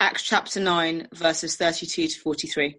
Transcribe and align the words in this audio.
Acts 0.00 0.22
chapter 0.22 0.60
9, 0.60 1.08
verses 1.12 1.56
32 1.56 2.06
to 2.06 2.20
43. 2.20 2.78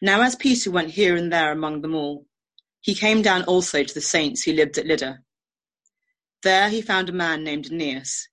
Now 0.00 0.22
as 0.22 0.34
Peter 0.34 0.70
went 0.70 0.90
here 0.90 1.14
and 1.14 1.30
there 1.30 1.52
among 1.52 1.82
them 1.82 1.94
all, 1.94 2.24
he 2.80 2.94
came 2.94 3.20
down 3.20 3.44
also 3.44 3.84
to 3.84 3.94
the 3.94 4.00
saints 4.00 4.42
who 4.42 4.54
lived 4.54 4.78
at 4.78 4.86
Lydda. 4.86 5.18
There 6.42 6.70
he 6.70 6.80
found 6.80 7.10
a 7.10 7.12
man 7.12 7.44
named 7.44 7.70
Aeneas, 7.70 8.28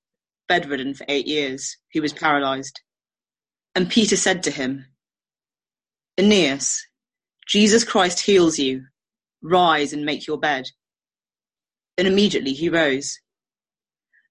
bedridden 0.47 0.93
for 0.93 1.05
eight 1.09 1.27
years, 1.27 1.75
who 1.93 2.01
was 2.01 2.13
paralyzed. 2.13 2.79
And 3.75 3.89
Peter 3.89 4.15
said 4.15 4.43
to 4.43 4.51
him, 4.51 4.85
Aeneas, 6.17 6.85
Jesus 7.47 7.83
Christ 7.83 8.21
heals 8.21 8.59
you. 8.59 8.85
Rise 9.41 9.91
and 9.91 10.05
make 10.05 10.25
your 10.25 10.37
bed. 10.37 10.69
And 11.97 12.07
immediately 12.07 12.53
he 12.53 12.69
rose. 12.69 13.19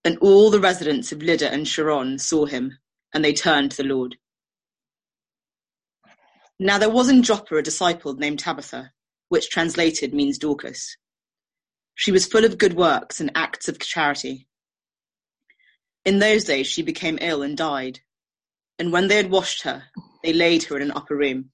And 0.07 0.17
all 0.19 0.51
the 0.51 0.61
residents 0.61 1.13
of 1.13 1.23
Lydda 1.23 1.53
and 1.53 1.69
Sharon 1.69 2.19
saw 2.19 2.47
him, 2.47 2.79
and 3.13 3.25
they 3.25 3.33
turned 3.33 3.73
to 3.73 3.83
the 3.83 3.89
Lord. 3.89 4.17
Now 6.59 6.79
there 6.79 6.91
was 6.91 7.09
in 7.09 7.23
Joppa 7.23 7.57
a 7.57 7.63
disciple 7.63 8.15
named 8.15 8.39
Tabitha, 8.39 8.93
which 9.29 9.49
translated 9.51 10.13
means 10.13 10.39
Dorcas. 10.39 10.97
She 11.95 12.13
was 12.13 12.27
full 12.27 12.45
of 12.45 12.59
good 12.59 12.75
works 12.75 13.21
and 13.21 13.31
acts 13.35 13.69
of 13.69 13.79
charity. 13.79 14.47
In 16.05 16.19
those 16.19 16.45
days 16.45 16.67
she 16.67 16.83
became 16.83 17.19
ill 17.21 17.43
and 17.43 17.57
died, 17.57 18.01
and 18.79 18.93
when 18.93 19.09
they 19.09 19.17
had 19.17 19.31
washed 19.31 19.63
her, 19.63 19.85
they 20.23 20.33
laid 20.33 20.65
her 20.65 20.77
in 20.77 20.83
an 20.83 20.93
upper 20.93 21.17
room. 21.17 21.51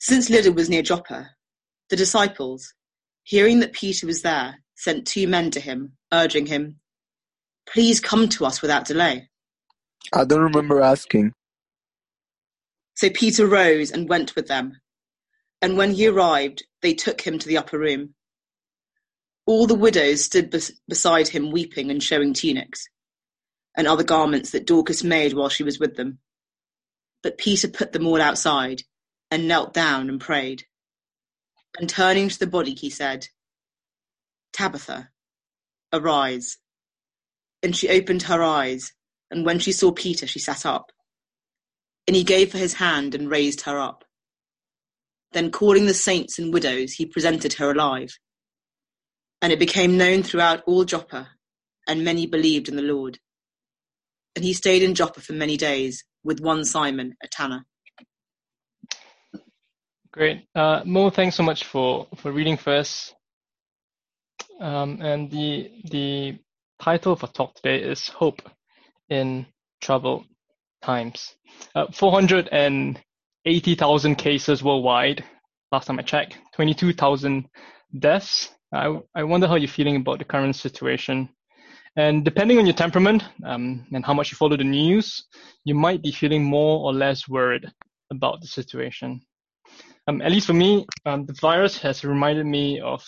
Since 0.00 0.30
Lydda 0.30 0.52
was 0.52 0.68
near 0.68 0.82
Joppa, 0.82 1.30
the 1.90 1.96
disciples, 1.96 2.74
hearing 3.22 3.60
that 3.60 3.72
Peter 3.72 4.06
was 4.06 4.22
there, 4.22 4.62
sent 4.76 5.06
two 5.06 5.28
men 5.28 5.50
to 5.52 5.60
him, 5.60 5.92
urging 6.12 6.46
him, 6.46 6.80
Please 7.68 8.00
come 8.00 8.28
to 8.30 8.46
us 8.46 8.62
without 8.62 8.86
delay. 8.86 9.29
I 10.12 10.24
don't 10.24 10.42
remember 10.42 10.80
asking. 10.80 11.32
So 12.94 13.10
Peter 13.10 13.46
rose 13.46 13.90
and 13.90 14.08
went 14.08 14.34
with 14.34 14.48
them, 14.48 14.80
and 15.62 15.76
when 15.76 15.92
he 15.92 16.06
arrived, 16.06 16.64
they 16.82 16.94
took 16.94 17.20
him 17.20 17.38
to 17.38 17.48
the 17.48 17.58
upper 17.58 17.78
room. 17.78 18.14
All 19.46 19.66
the 19.66 19.74
widows 19.74 20.24
stood 20.24 20.50
bes- 20.50 20.72
beside 20.88 21.28
him 21.28 21.50
weeping 21.50 21.90
and 21.90 22.02
showing 22.02 22.34
tunics 22.34 22.88
and 23.76 23.86
other 23.86 24.04
garments 24.04 24.50
that 24.50 24.66
Dorcas 24.66 25.04
made 25.04 25.32
while 25.32 25.48
she 25.48 25.62
was 25.62 25.78
with 25.78 25.96
them. 25.96 26.18
But 27.22 27.38
Peter 27.38 27.68
put 27.68 27.92
them 27.92 28.06
all 28.06 28.20
outside, 28.20 28.82
and 29.30 29.46
knelt 29.46 29.72
down 29.72 30.08
and 30.08 30.20
prayed. 30.20 30.64
And 31.78 31.88
turning 31.88 32.28
to 32.28 32.38
the 32.38 32.46
body 32.46 32.74
he 32.74 32.90
said, 32.90 33.28
Tabitha, 34.52 35.10
arise. 35.92 36.58
And 37.62 37.76
she 37.76 37.88
opened 37.88 38.24
her 38.24 38.42
eyes, 38.42 38.92
and 39.30 39.44
when 39.44 39.58
she 39.58 39.72
saw 39.72 39.92
Peter 39.92 40.26
she 40.26 40.38
sat 40.38 40.66
up. 40.66 40.90
And 42.06 42.16
he 42.16 42.24
gave 42.24 42.52
her 42.52 42.58
his 42.58 42.74
hand 42.74 43.14
and 43.14 43.30
raised 43.30 43.62
her 43.62 43.78
up. 43.78 44.04
Then 45.32 45.50
calling 45.50 45.86
the 45.86 45.94
saints 45.94 46.38
and 46.38 46.52
widows, 46.52 46.92
he 46.92 47.06
presented 47.06 47.54
her 47.54 47.70
alive. 47.70 48.10
And 49.42 49.52
it 49.52 49.58
became 49.58 49.96
known 49.96 50.22
throughout 50.22 50.62
all 50.66 50.84
Joppa, 50.84 51.28
and 51.86 52.04
many 52.04 52.26
believed 52.26 52.68
in 52.68 52.76
the 52.76 52.82
Lord 52.82 53.18
and 54.36 54.44
he 54.44 54.52
stayed 54.52 54.82
in 54.82 54.94
Joppa 54.94 55.20
for 55.20 55.32
many 55.32 55.56
days 55.56 56.04
with 56.22 56.40
one 56.40 56.64
Simon, 56.64 57.16
a 57.22 57.28
tanner. 57.28 57.64
Great. 60.12 60.46
Uh, 60.54 60.82
Mo, 60.84 61.10
thanks 61.10 61.36
so 61.36 61.42
much 61.42 61.64
for, 61.64 62.06
for 62.16 62.32
reading 62.32 62.56
first. 62.56 63.14
Um, 64.60 65.00
and 65.00 65.30
the 65.30 65.70
the 65.90 66.38
title 66.80 67.16
for 67.16 67.28
talk 67.28 67.54
today 67.54 67.82
is 67.82 68.08
Hope 68.08 68.42
in 69.10 69.44
Troubled 69.80 70.24
Times. 70.82 71.34
Uh, 71.74 71.86
480,000 71.92 74.14
cases 74.14 74.62
worldwide, 74.62 75.24
last 75.72 75.86
time 75.86 75.98
I 75.98 76.02
checked, 76.02 76.38
22,000 76.54 77.48
deaths. 77.98 78.50
I, 78.72 79.00
I 79.14 79.24
wonder 79.24 79.48
how 79.48 79.56
you're 79.56 79.68
feeling 79.68 79.96
about 79.96 80.20
the 80.20 80.24
current 80.24 80.56
situation 80.56 81.28
and 81.96 82.24
depending 82.24 82.58
on 82.58 82.66
your 82.66 82.74
temperament 82.74 83.24
um, 83.44 83.84
and 83.92 84.04
how 84.04 84.14
much 84.14 84.30
you 84.30 84.36
follow 84.36 84.56
the 84.56 84.64
news, 84.64 85.24
you 85.64 85.74
might 85.74 86.02
be 86.02 86.12
feeling 86.12 86.44
more 86.44 86.80
or 86.80 86.94
less 86.94 87.28
worried 87.28 87.66
about 88.12 88.40
the 88.40 88.46
situation. 88.46 89.20
Um, 90.06 90.22
at 90.22 90.30
least 90.30 90.46
for 90.46 90.52
me, 90.52 90.86
um, 91.04 91.26
the 91.26 91.32
virus 91.34 91.78
has 91.78 92.04
reminded 92.04 92.46
me 92.46 92.80
of 92.80 93.04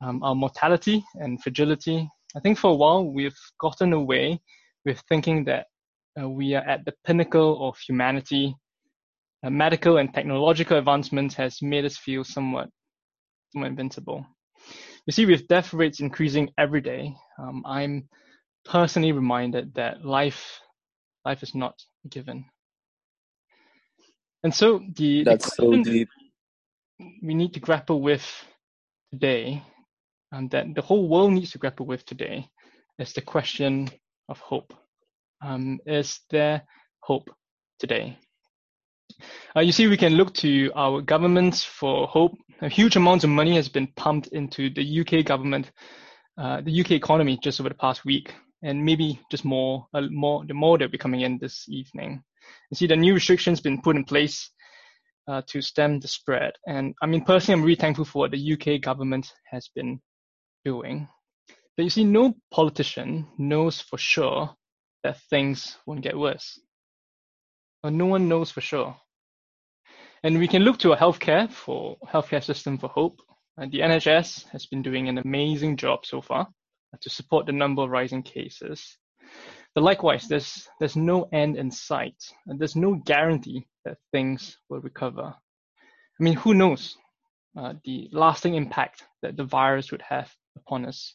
um, 0.00 0.22
our 0.22 0.34
mortality 0.34 1.04
and 1.16 1.42
fragility. 1.42 2.08
I 2.34 2.40
think 2.40 2.58
for 2.58 2.70
a 2.70 2.74
while 2.74 3.04
we've 3.04 3.38
gotten 3.60 3.92
away 3.92 4.40
with 4.88 5.02
thinking 5.08 5.44
that 5.44 5.66
uh, 6.18 6.28
we 6.28 6.54
are 6.54 6.66
at 6.66 6.84
the 6.86 6.94
pinnacle 7.04 7.68
of 7.68 7.76
humanity. 7.86 8.56
Uh, 9.44 9.50
medical 9.50 9.98
and 9.98 10.12
technological 10.12 10.78
advancements 10.78 11.34
has 11.34 11.60
made 11.62 11.84
us 11.84 11.96
feel 11.96 12.24
somewhat, 12.24 12.68
somewhat 13.52 13.68
invincible. 13.68 14.26
You 15.06 15.12
see, 15.12 15.26
with 15.26 15.46
death 15.46 15.72
rates 15.74 16.00
increasing 16.00 16.50
every 16.56 16.80
day, 16.80 17.14
um, 17.38 17.62
I'm 17.66 18.08
personally 18.64 19.12
reminded 19.12 19.74
that 19.74 20.04
life, 20.04 20.42
life 21.24 21.42
is 21.42 21.54
not 21.54 21.74
given. 22.08 22.46
And 24.42 24.54
so 24.54 24.80
the, 24.96 25.24
That's 25.24 25.44
the 25.44 25.50
so 25.56 25.76
deep. 25.82 26.08
we 27.22 27.34
need 27.34 27.52
to 27.54 27.60
grapple 27.60 28.00
with 28.00 28.26
today, 29.12 29.62
and 30.32 30.50
that 30.50 30.74
the 30.74 30.82
whole 30.82 31.08
world 31.08 31.32
needs 31.32 31.52
to 31.52 31.58
grapple 31.58 31.86
with 31.86 32.04
today, 32.06 32.48
is 32.98 33.12
the 33.12 33.20
question 33.20 33.88
of 34.28 34.38
hope. 34.40 34.72
Um, 35.42 35.78
is 35.86 36.20
there 36.30 36.62
hope 37.00 37.30
today? 37.78 38.18
Uh, 39.56 39.60
you 39.60 39.72
see, 39.72 39.86
we 39.86 39.96
can 39.96 40.14
look 40.14 40.34
to 40.34 40.70
our 40.74 41.00
governments 41.00 41.64
for 41.64 42.06
hope. 42.06 42.36
A 42.60 42.68
huge 42.68 42.96
amount 42.96 43.24
of 43.24 43.30
money 43.30 43.54
has 43.56 43.68
been 43.68 43.88
pumped 43.96 44.28
into 44.28 44.70
the 44.70 45.00
UK 45.00 45.24
government, 45.24 45.70
uh, 46.36 46.60
the 46.60 46.80
UK 46.80 46.92
economy 46.92 47.38
just 47.42 47.60
over 47.60 47.68
the 47.68 47.74
past 47.74 48.04
week, 48.04 48.34
and 48.62 48.84
maybe 48.84 49.20
just 49.30 49.44
more, 49.44 49.86
uh, 49.94 50.02
more, 50.10 50.44
the 50.46 50.54
more 50.54 50.76
that 50.76 50.84
will 50.84 50.92
be 50.92 50.98
coming 50.98 51.22
in 51.22 51.38
this 51.38 51.64
evening. 51.68 52.22
You 52.70 52.76
see, 52.76 52.86
the 52.86 52.96
new 52.96 53.14
restrictions 53.14 53.60
been 53.60 53.80
put 53.80 53.96
in 53.96 54.04
place 54.04 54.50
uh, 55.28 55.42
to 55.48 55.60
stem 55.60 56.00
the 56.00 56.08
spread, 56.08 56.52
and 56.66 56.94
I 57.02 57.06
mean 57.06 57.24
personally, 57.24 57.58
I'm 57.58 57.64
really 57.64 57.76
thankful 57.76 58.04
for 58.04 58.20
what 58.20 58.30
the 58.30 58.52
UK 58.54 58.80
government 58.80 59.32
has 59.50 59.68
been 59.74 60.00
doing. 60.64 61.08
But 61.78 61.84
you 61.84 61.90
see, 61.90 62.02
no 62.02 62.34
politician 62.50 63.28
knows 63.38 63.80
for 63.80 63.98
sure 63.98 64.50
that 65.04 65.20
things 65.30 65.78
won't 65.86 66.00
get 66.00 66.18
worse. 66.18 66.58
Or 67.84 67.92
no 67.92 68.06
one 68.06 68.28
knows 68.28 68.50
for 68.50 68.60
sure. 68.60 68.96
And 70.24 70.40
we 70.40 70.48
can 70.48 70.62
look 70.62 70.80
to 70.80 70.90
a 70.90 70.96
healthcare 70.96 71.48
for 71.48 71.96
healthcare 72.04 72.42
system 72.42 72.78
for 72.78 72.88
hope. 72.88 73.20
And 73.56 73.70
the 73.70 73.78
NHS 73.78 74.48
has 74.48 74.66
been 74.66 74.82
doing 74.82 75.08
an 75.08 75.18
amazing 75.18 75.76
job 75.76 76.04
so 76.04 76.20
far 76.20 76.48
to 77.00 77.08
support 77.08 77.46
the 77.46 77.52
number 77.52 77.82
of 77.82 77.90
rising 77.90 78.24
cases. 78.24 78.98
But 79.72 79.84
likewise, 79.84 80.26
there's 80.26 80.68
there's 80.80 80.96
no 80.96 81.28
end 81.32 81.56
in 81.56 81.70
sight, 81.70 82.20
and 82.48 82.58
there's 82.58 82.74
no 82.74 82.96
guarantee 82.96 83.68
that 83.84 83.98
things 84.10 84.58
will 84.68 84.80
recover. 84.80 85.32
I 85.32 86.22
mean, 86.24 86.34
who 86.34 86.54
knows 86.54 86.96
uh, 87.56 87.74
the 87.84 88.08
lasting 88.10 88.56
impact 88.56 89.04
that 89.22 89.36
the 89.36 89.44
virus 89.44 89.92
would 89.92 90.02
have 90.02 90.28
upon 90.56 90.84
us? 90.84 91.14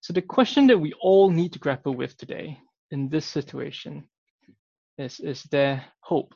So 0.00 0.12
the 0.12 0.22
question 0.22 0.66
that 0.68 0.78
we 0.78 0.92
all 1.00 1.30
need 1.30 1.52
to 1.54 1.58
grapple 1.58 1.94
with 1.94 2.16
today 2.16 2.58
in 2.90 3.08
this 3.08 3.26
situation 3.26 4.08
is: 4.96 5.20
Is 5.20 5.42
there 5.44 5.84
hope? 6.00 6.34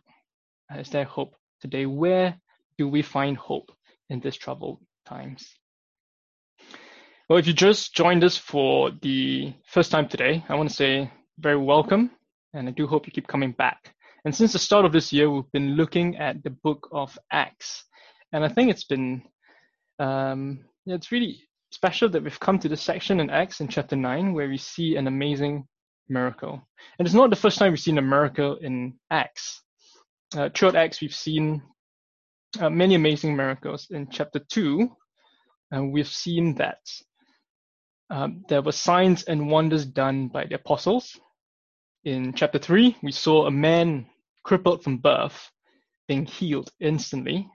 Is 0.77 0.91
there 0.91 1.05
hope 1.05 1.37
today? 1.61 1.87
Where 1.87 2.37
do 2.79 2.89
we 2.89 3.03
find 3.03 3.37
hope 3.37 3.71
in 4.11 4.21
these 4.21 4.37
troubled 4.37 4.81
times? 5.07 5.49
Well, 7.29 7.39
if 7.39 7.47
you 7.47 7.53
just 7.53 7.95
joined 7.95 8.25
us 8.25 8.37
for 8.37 8.91
the 8.91 9.55
first 9.67 9.91
time 9.91 10.09
today, 10.09 10.45
I 10.49 10.55
want 10.55 10.69
to 10.69 10.75
say 10.75 11.11
very 11.39 11.57
welcome, 11.57 12.11
and 12.53 12.69
I 12.69 12.73
do 12.73 12.87
hope 12.87 13.07
you 13.07 13.13
keep 13.13 13.29
coming 13.29 13.53
back. 13.53 13.95
And 14.25 14.35
since 14.35 14.53
the 14.53 14.59
start 14.59 14.85
of 14.85 14.93
this 14.93 15.13
year, 15.13 15.31
we've 15.31 15.51
been 15.53 15.77
looking 15.77 16.17
at 16.17 16.43
the 16.43 16.51
book 16.51 16.89
of 16.93 17.19
Acts, 17.31 17.85
and 18.33 18.45
I 18.45 18.49
think 18.49 18.71
it's 18.71 18.85
been 18.85 19.23
um, 19.99 20.65
it's 20.85 21.13
really 21.13 21.43
special 21.73 22.09
that 22.11 22.23
we've 22.23 22.41
come 22.41 22.59
to 22.61 22.69
this 22.69 22.83
section 22.83 23.21
in 23.21 23.31
Acts 23.31 23.61
in 23.61 23.69
chapter 23.69 23.97
nine 23.97 24.33
where 24.33 24.49
we 24.49 24.59
see 24.59 24.97
an 24.97 25.07
amazing 25.07 25.67
miracle. 26.09 26.61
And 26.99 27.07
it's 27.07 27.15
not 27.15 27.31
the 27.31 27.37
first 27.37 27.59
time 27.59 27.73
we've 27.73 27.81
seen 27.81 27.99
a 27.99 28.03
miracle 28.03 28.57
in 28.61 28.95
Acts 29.11 29.63
uh, 30.37 30.49
throughout 30.55 30.77
Acts, 30.77 31.01
we've 31.01 31.15
seen 31.15 31.63
uh, 32.59 32.71
many 32.71 32.95
amazing 32.95 33.37
miracles. 33.37 33.87
In 33.91 34.09
chapter 34.11 34.39
2, 34.39 34.89
uh, 35.75 35.85
we've 35.85 36.09
seen 36.09 36.55
that 36.57 36.79
um, 38.11 38.45
there 38.49 38.63
were 38.63 38.73
signs 38.73 39.25
and 39.25 39.51
wonders 39.51 39.85
done 39.85 40.29
by 40.29 40.47
the 40.47 40.55
apostles. 40.55 41.19
In 42.05 42.33
chapter 42.33 42.59
3, 42.59 42.97
we 43.03 43.13
saw 43.13 43.47
a 43.47 43.51
man 43.51 44.07
crippled 44.43 44.83
from 44.83 44.99
birth 44.99 45.51
being 46.09 46.27
healed 46.27 46.71
instantly. 46.81 47.49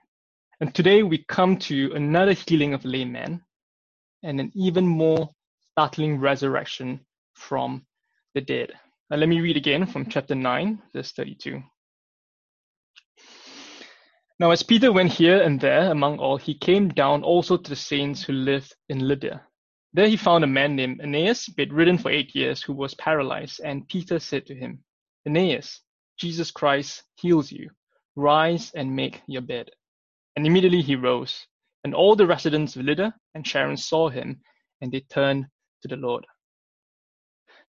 And 0.60 0.74
today 0.74 1.02
we 1.02 1.24
come 1.28 1.56
to 1.58 1.92
another 1.94 2.32
healing 2.32 2.74
of 2.74 2.84
a 2.84 2.88
lame 2.88 3.12
man 3.12 3.42
and 4.22 4.40
an 4.40 4.50
even 4.54 4.86
more 4.86 5.28
startling 5.72 6.18
resurrection 6.18 7.00
from 7.34 7.86
the 8.34 8.40
dead. 8.40 8.72
Uh, 9.10 9.16
let 9.16 9.28
me 9.28 9.40
read 9.40 9.56
again 9.56 9.86
from 9.86 10.06
chapter 10.06 10.34
9, 10.34 10.82
verse 10.92 11.12
32. 11.12 11.62
Now, 14.40 14.52
as 14.52 14.62
Peter 14.62 14.92
went 14.92 15.12
here 15.12 15.42
and 15.42 15.60
there 15.60 15.90
among 15.90 16.20
all, 16.20 16.36
he 16.36 16.54
came 16.54 16.90
down 16.90 17.24
also 17.24 17.56
to 17.56 17.70
the 17.70 17.74
saints 17.74 18.22
who 18.22 18.32
lived 18.32 18.72
in 18.88 19.08
Lydda. 19.08 19.42
There 19.94 20.06
he 20.06 20.16
found 20.16 20.44
a 20.44 20.46
man 20.46 20.76
named 20.76 21.00
Aeneas, 21.00 21.48
bedridden 21.48 21.98
for 21.98 22.12
eight 22.12 22.32
years, 22.36 22.62
who 22.62 22.72
was 22.72 22.94
paralyzed. 22.94 23.60
And 23.64 23.88
Peter 23.88 24.20
said 24.20 24.46
to 24.46 24.54
him, 24.54 24.84
Aeneas, 25.26 25.80
Jesus 26.18 26.52
Christ 26.52 27.02
heals 27.16 27.50
you. 27.50 27.70
Rise 28.14 28.70
and 28.76 28.94
make 28.94 29.22
your 29.26 29.42
bed. 29.42 29.70
And 30.36 30.46
immediately 30.46 30.82
he 30.82 30.94
rose. 30.94 31.47
And 31.84 31.94
all 31.94 32.16
the 32.16 32.26
residents 32.26 32.76
of 32.76 32.82
Lydda 32.82 33.14
and 33.34 33.46
Sharon 33.46 33.76
saw 33.76 34.08
him, 34.08 34.40
and 34.80 34.92
they 34.92 35.00
turned 35.00 35.46
to 35.82 35.88
the 35.88 35.96
Lord. 35.96 36.26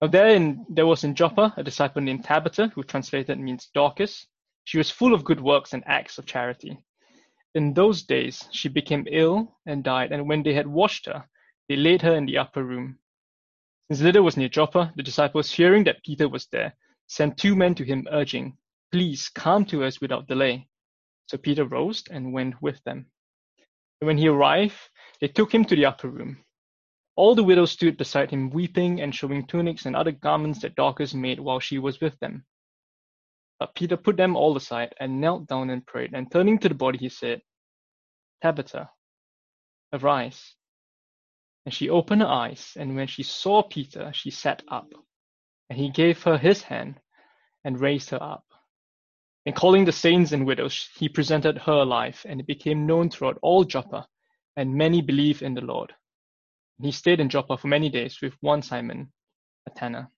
Now 0.01 0.09
there, 0.09 0.29
in, 0.29 0.65
there 0.69 0.87
was 0.87 1.05
in 1.05 1.15
Joppa 1.15 1.55
a 1.57 1.63
disciple 1.63 2.03
named 2.03 2.25
Tabitha, 2.25 2.69
who 2.69 2.83
translated 2.85 3.39
means 3.39 3.69
Dorcas. 3.75 4.27
She 4.65 4.79
was 4.79 4.91
full 4.91 5.13
of 5.13 5.25
good 5.25 5.41
works 5.41 5.73
and 5.73 5.83
acts 5.87 6.19
of 6.19 6.27
charity. 6.27 6.79
In 7.55 7.75
those 7.75 8.03
days 8.03 8.49
she 8.53 8.69
became 8.69 9.07
ill 9.11 9.57
and 9.67 9.83
died, 9.83 10.13
and 10.13 10.29
when 10.29 10.43
they 10.43 10.55
had 10.55 10.67
washed 10.67 11.07
her, 11.07 11.29
they 11.69 11.77
laid 11.77 12.03
her 12.03 12.15
in 12.15 12.27
the 12.27 12.39
upper 12.39 12.63
room. 12.63 12.99
Since 13.91 14.03
Lydda 14.03 14.23
was 14.23 14.37
near 14.37 14.49
Joppa, 14.49 14.93
the 14.97 15.03
disciples, 15.03 15.51
hearing 15.51 15.85
that 15.85 16.05
Peter 16.05 16.29
was 16.29 16.47
there, 16.47 16.77
sent 17.07 17.39
two 17.39 17.57
men 17.57 17.75
to 17.75 17.85
him, 17.85 18.07
urging, 18.11 18.57
Please 18.93 19.29
come 19.29 19.65
to 19.67 19.85
us 19.85 20.01
without 20.01 20.29
delay. 20.29 20.69
So 21.27 21.39
Peter 21.39 21.65
rose 21.65 22.05
and 22.11 22.33
went 22.33 22.61
with 22.63 22.83
them. 22.85 23.07
When 24.01 24.19
he 24.19 24.29
arrived, 24.29 24.77
they 25.21 25.29
took 25.29 25.53
him 25.53 25.65
to 25.67 25.77
the 25.77 25.87
upper 25.87 26.09
room. 26.09 26.45
All 27.17 27.35
the 27.35 27.43
widows 27.43 27.73
stood 27.73 27.97
beside 27.97 28.31
him, 28.31 28.51
weeping 28.51 29.01
and 29.01 29.13
showing 29.13 29.47
tunics 29.47 29.87
and 29.87 29.97
other 29.97 30.13
garments 30.13 30.61
that 30.61 30.77
Dorcas 30.77 31.15
made 31.15 31.41
while 31.41 31.59
she 31.59 31.79
was 31.79 32.01
with 32.01 32.19
them. 32.21 32.47
But 33.59 33.75
Peter 33.75 33.97
put 33.97 34.17
them 34.17 34.37
all 34.37 34.57
aside 34.57 34.95
and 35.01 35.21
knelt 35.21 35.49
down 35.49 35.71
and 35.71 35.85
prayed, 35.85 36.15
and 36.15 36.31
turning 36.31 36.59
to 36.61 36.69
the 36.69 36.77
body, 36.77 36.99
he 36.99 37.09
said, 37.09 37.43
Tabitha, 38.41 38.89
arise. 39.93 40.55
And 41.67 41.75
she 41.75 41.91
opened 41.91 42.23
her 42.23 42.29
eyes, 42.29 42.77
and 42.79 42.95
when 42.95 43.09
she 43.09 43.25
saw 43.25 43.63
Peter, 43.63 44.13
she 44.15 44.31
sat 44.31 44.63
up. 44.69 44.93
And 45.69 45.79
he 45.79 45.91
gave 45.91 46.23
her 46.23 46.39
his 46.39 46.63
hand 46.63 47.01
and 47.65 47.81
raised 47.81 48.11
her 48.11 48.23
up. 48.23 48.45
And 49.49 49.57
calling 49.57 49.87
the 49.87 49.93
saints 49.93 50.33
and 50.33 50.45
widows, 50.45 50.91
he 50.95 51.09
presented 51.09 51.57
her 51.57 51.73
alive, 51.73 52.21
and 52.29 52.39
it 52.39 52.47
became 52.47 52.87
known 52.87 53.09
throughout 53.09 53.39
all 53.41 53.65
Joppa, 53.65 54.07
and 54.59 54.75
many 54.75 55.01
believed 55.01 55.41
in 55.41 55.55
the 55.55 55.63
Lord. 55.63 55.91
And 56.77 56.85
he 56.85 56.93
stayed 56.93 57.19
in 57.19 57.31
Joppa 57.31 57.57
for 57.57 57.67
many 57.67 57.89
days 57.89 58.19
with 58.21 58.35
one 58.43 58.61
Simon, 58.61 59.11
a 59.67 59.71
tanner. 59.71 60.11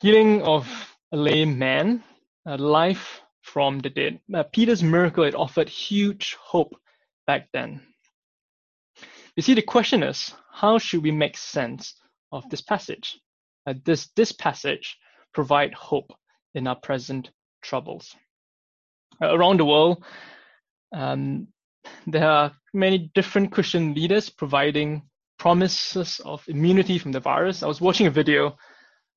Healing 0.00 0.42
of 0.42 0.68
a 1.10 1.16
lame 1.16 1.58
man, 1.58 2.04
a 2.44 2.58
life 2.58 3.22
from 3.40 3.78
the 3.78 3.88
dead. 3.88 4.20
Uh, 4.34 4.42
Peter's 4.52 4.82
miracle, 4.82 5.24
it 5.24 5.34
offered 5.34 5.70
huge 5.70 6.36
hope 6.38 6.76
back 7.26 7.48
then. 7.54 7.80
You 9.36 9.42
see, 9.42 9.54
the 9.54 9.62
question 9.62 10.02
is, 10.02 10.34
how 10.52 10.76
should 10.76 11.02
we 11.02 11.12
make 11.12 11.38
sense 11.38 11.94
of 12.30 12.46
this 12.50 12.60
passage? 12.60 13.18
Uh, 13.66 13.72
does 13.72 14.10
this 14.16 14.32
passage 14.32 14.98
provide 15.32 15.72
hope 15.72 16.12
in 16.54 16.66
our 16.66 16.76
present 16.76 17.30
troubles? 17.62 18.14
Uh, 19.20 19.34
around 19.34 19.60
the 19.60 19.64
world, 19.64 20.04
um, 20.94 21.48
there 22.06 22.28
are 22.28 22.52
many 22.74 23.10
different 23.14 23.52
Christian 23.52 23.94
leaders 23.94 24.30
providing 24.30 25.02
promises 25.38 26.20
of 26.24 26.44
immunity 26.48 26.98
from 26.98 27.12
the 27.12 27.20
virus. 27.20 27.62
I 27.62 27.66
was 27.66 27.80
watching 27.80 28.06
a 28.06 28.10
video, 28.10 28.56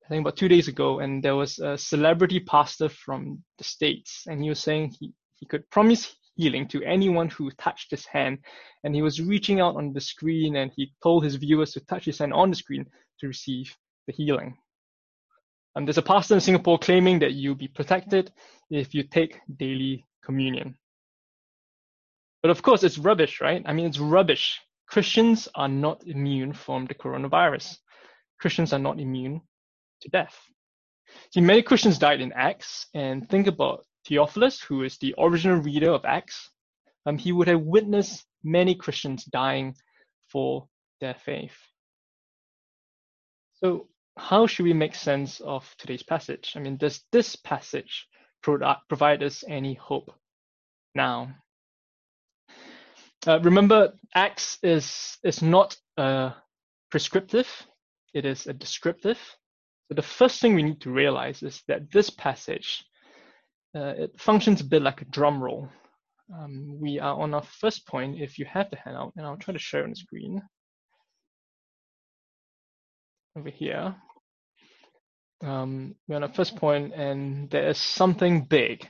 I 0.04 0.08
think 0.08 0.22
about 0.22 0.36
two 0.36 0.48
days 0.48 0.68
ago, 0.68 1.00
and 1.00 1.22
there 1.22 1.36
was 1.36 1.58
a 1.58 1.78
celebrity 1.78 2.40
pastor 2.40 2.88
from 2.88 3.42
the 3.58 3.64
States, 3.64 4.24
and 4.26 4.42
he 4.42 4.48
was 4.48 4.60
saying 4.60 4.94
he, 4.98 5.12
he 5.36 5.46
could 5.46 5.68
promise 5.70 6.16
healing 6.36 6.68
to 6.68 6.82
anyone 6.84 7.28
who 7.28 7.50
touched 7.52 7.90
his 7.90 8.06
hand. 8.06 8.38
And 8.84 8.94
he 8.94 9.02
was 9.02 9.20
reaching 9.20 9.60
out 9.60 9.76
on 9.76 9.92
the 9.92 10.00
screen 10.00 10.56
and 10.56 10.70
he 10.76 10.92
told 11.02 11.24
his 11.24 11.36
viewers 11.36 11.72
to 11.72 11.80
touch 11.80 12.04
his 12.04 12.18
hand 12.18 12.32
on 12.32 12.50
the 12.50 12.56
screen 12.56 12.86
to 13.20 13.26
receive 13.26 13.74
the 14.06 14.12
healing. 14.12 14.56
And 15.76 15.86
there's 15.86 15.98
a 15.98 16.02
pastor 16.02 16.34
in 16.34 16.40
Singapore 16.40 16.78
claiming 16.78 17.18
that 17.18 17.34
you'll 17.34 17.54
be 17.54 17.68
protected 17.68 18.32
if 18.70 18.94
you 18.94 19.02
take 19.02 19.38
daily 19.58 20.06
communion. 20.24 20.74
But 22.42 22.50
of 22.50 22.62
course, 22.62 22.82
it's 22.82 22.96
rubbish, 22.96 23.42
right? 23.42 23.62
I 23.66 23.74
mean, 23.74 23.84
it's 23.84 23.98
rubbish. 23.98 24.58
Christians 24.88 25.48
are 25.54 25.68
not 25.68 26.02
immune 26.06 26.54
from 26.54 26.86
the 26.86 26.94
coronavirus. 26.94 27.76
Christians 28.40 28.72
are 28.72 28.78
not 28.78 28.98
immune 28.98 29.42
to 30.00 30.08
death. 30.08 30.34
See, 31.34 31.42
many 31.42 31.62
Christians 31.62 31.98
died 31.98 32.22
in 32.22 32.32
Acts, 32.32 32.86
and 32.94 33.28
think 33.28 33.46
about 33.46 33.84
Theophilus, 34.06 34.62
who 34.62 34.82
is 34.82 34.96
the 34.96 35.14
original 35.18 35.58
reader 35.58 35.90
of 35.90 36.06
Acts. 36.06 36.50
Um, 37.04 37.18
he 37.18 37.32
would 37.32 37.48
have 37.48 37.60
witnessed 37.60 38.24
many 38.42 38.74
Christians 38.74 39.24
dying 39.24 39.74
for 40.28 40.68
their 41.00 41.14
faith. 41.14 41.56
So, 43.54 43.88
how 44.16 44.46
should 44.46 44.64
we 44.64 44.72
make 44.72 44.94
sense 44.94 45.40
of 45.40 45.74
today's 45.78 46.02
passage? 46.02 46.52
I 46.56 46.60
mean, 46.60 46.76
does 46.76 47.02
this 47.12 47.36
passage 47.36 48.06
provide 48.42 49.22
us 49.22 49.44
any 49.46 49.74
hope 49.74 50.12
now? 50.94 51.34
Uh, 53.26 53.40
remember, 53.40 53.92
Acts 54.14 54.58
is, 54.62 55.18
is 55.24 55.42
not 55.42 55.76
prescriptive, 56.90 57.48
it 58.14 58.24
is 58.24 58.46
a 58.46 58.52
descriptive. 58.52 59.18
So 59.88 59.94
the 59.94 60.02
first 60.02 60.40
thing 60.40 60.54
we 60.54 60.62
need 60.62 60.80
to 60.80 60.90
realize 60.90 61.42
is 61.42 61.62
that 61.68 61.90
this 61.92 62.10
passage, 62.10 62.84
uh, 63.76 63.94
it 63.98 64.20
functions 64.20 64.60
a 64.60 64.64
bit 64.64 64.82
like 64.82 65.02
a 65.02 65.06
drum 65.06 65.42
roll. 65.42 65.68
Um, 66.34 66.80
we 66.80 66.98
are 66.98 67.14
on 67.14 67.34
our 67.34 67.42
first 67.42 67.86
point, 67.86 68.20
if 68.20 68.38
you 68.38 68.46
have 68.46 68.68
the 68.70 68.76
handout, 68.76 69.12
and 69.16 69.24
I'll 69.24 69.36
try 69.36 69.52
to 69.52 69.60
share 69.60 69.84
on 69.84 69.90
the 69.90 69.96
screen. 69.96 70.42
Over 73.36 73.50
here. 73.50 73.94
Um, 75.42 75.94
we're 76.08 76.16
on 76.16 76.22
our 76.22 76.32
first 76.32 76.56
point, 76.56 76.94
and 76.94 77.50
there 77.50 77.68
is 77.68 77.78
something 77.78 78.44
big 78.44 78.88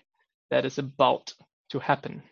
that 0.51 0.65
is 0.65 0.79
about 0.79 1.33
to 1.71 1.79
happen. 1.79 2.23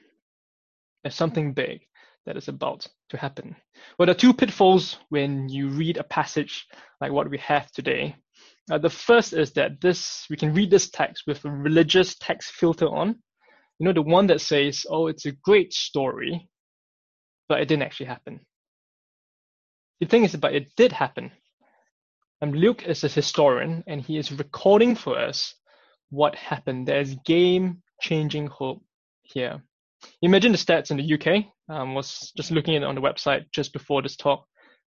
There's 1.02 1.14
something 1.14 1.52
big 1.52 1.82
that 2.26 2.36
is 2.36 2.48
about 2.48 2.86
to 3.10 3.16
happen. 3.16 3.56
Well, 3.98 4.06
there 4.06 4.14
are 4.14 4.18
two 4.18 4.32
pitfalls 4.32 4.98
when 5.10 5.48
you 5.48 5.68
read 5.68 5.96
a 5.96 6.04
passage 6.04 6.66
like 7.00 7.12
what 7.12 7.28
we 7.28 7.38
have 7.38 7.70
today. 7.72 8.16
Uh, 8.70 8.78
the 8.78 8.88
first 8.90 9.32
is 9.32 9.52
that 9.52 9.80
this 9.80 10.26
we 10.30 10.36
can 10.36 10.54
read 10.54 10.70
this 10.70 10.90
text 10.90 11.24
with 11.26 11.44
a 11.44 11.50
religious 11.50 12.16
text 12.16 12.52
filter 12.52 12.88
on. 12.88 13.16
You 13.78 13.86
know, 13.86 13.92
the 13.92 14.02
one 14.02 14.28
that 14.28 14.40
says, 14.40 14.86
"Oh, 14.88 15.08
it's 15.08 15.26
a 15.26 15.32
great 15.32 15.72
story," 15.74 16.48
but 17.48 17.60
it 17.60 17.68
didn't 17.68 17.82
actually 17.82 18.06
happen. 18.06 18.40
The 20.00 20.06
thing 20.06 20.24
is, 20.24 20.34
but 20.36 20.54
it 20.54 20.74
did 20.76 20.92
happen. 20.92 21.32
And 22.44 22.54
Luke 22.54 22.86
is 22.86 23.02
a 23.02 23.08
historian, 23.08 23.82
and 23.86 24.02
he 24.02 24.18
is 24.18 24.30
recording 24.30 24.96
for 24.96 25.18
us 25.18 25.54
what 26.10 26.34
happened. 26.34 26.86
There's 26.86 27.14
game-changing 27.24 28.48
hope 28.48 28.82
here. 29.22 29.62
Imagine 30.20 30.52
the 30.52 30.58
stats 30.58 30.90
in 30.90 30.98
the 30.98 31.14
UK. 31.14 31.46
Um, 31.70 31.94
was 31.94 32.32
just 32.36 32.50
looking 32.50 32.76
at 32.76 32.82
it 32.82 32.84
on 32.84 32.96
the 32.96 33.00
website 33.00 33.50
just 33.50 33.72
before 33.72 34.02
this 34.02 34.16
talk. 34.16 34.44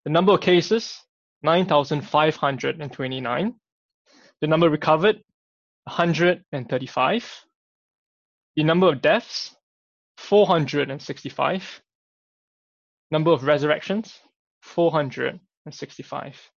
The 0.04 0.10
number 0.10 0.34
of 0.34 0.42
cases, 0.42 1.00
9,529. 1.44 3.54
The 4.42 4.48
number 4.48 4.68
recovered, 4.68 5.18
135. 5.84 7.46
The 8.56 8.64
number 8.64 8.88
of 8.88 9.00
deaths, 9.00 9.56
465. 10.18 11.84
Number 13.12 13.30
of 13.30 13.44
resurrections, 13.44 14.20
465. 14.64 16.50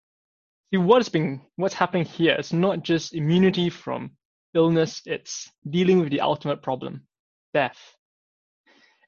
See, 0.74 0.78
what's 0.78 1.08
being, 1.08 1.40
what's 1.54 1.72
happening 1.72 2.04
here 2.04 2.34
is 2.34 2.52
not 2.52 2.82
just 2.82 3.14
immunity 3.14 3.70
from 3.70 4.10
illness, 4.54 5.02
it's 5.06 5.48
dealing 5.70 6.00
with 6.00 6.10
the 6.10 6.20
ultimate 6.20 6.62
problem, 6.62 7.06
death. 7.52 7.78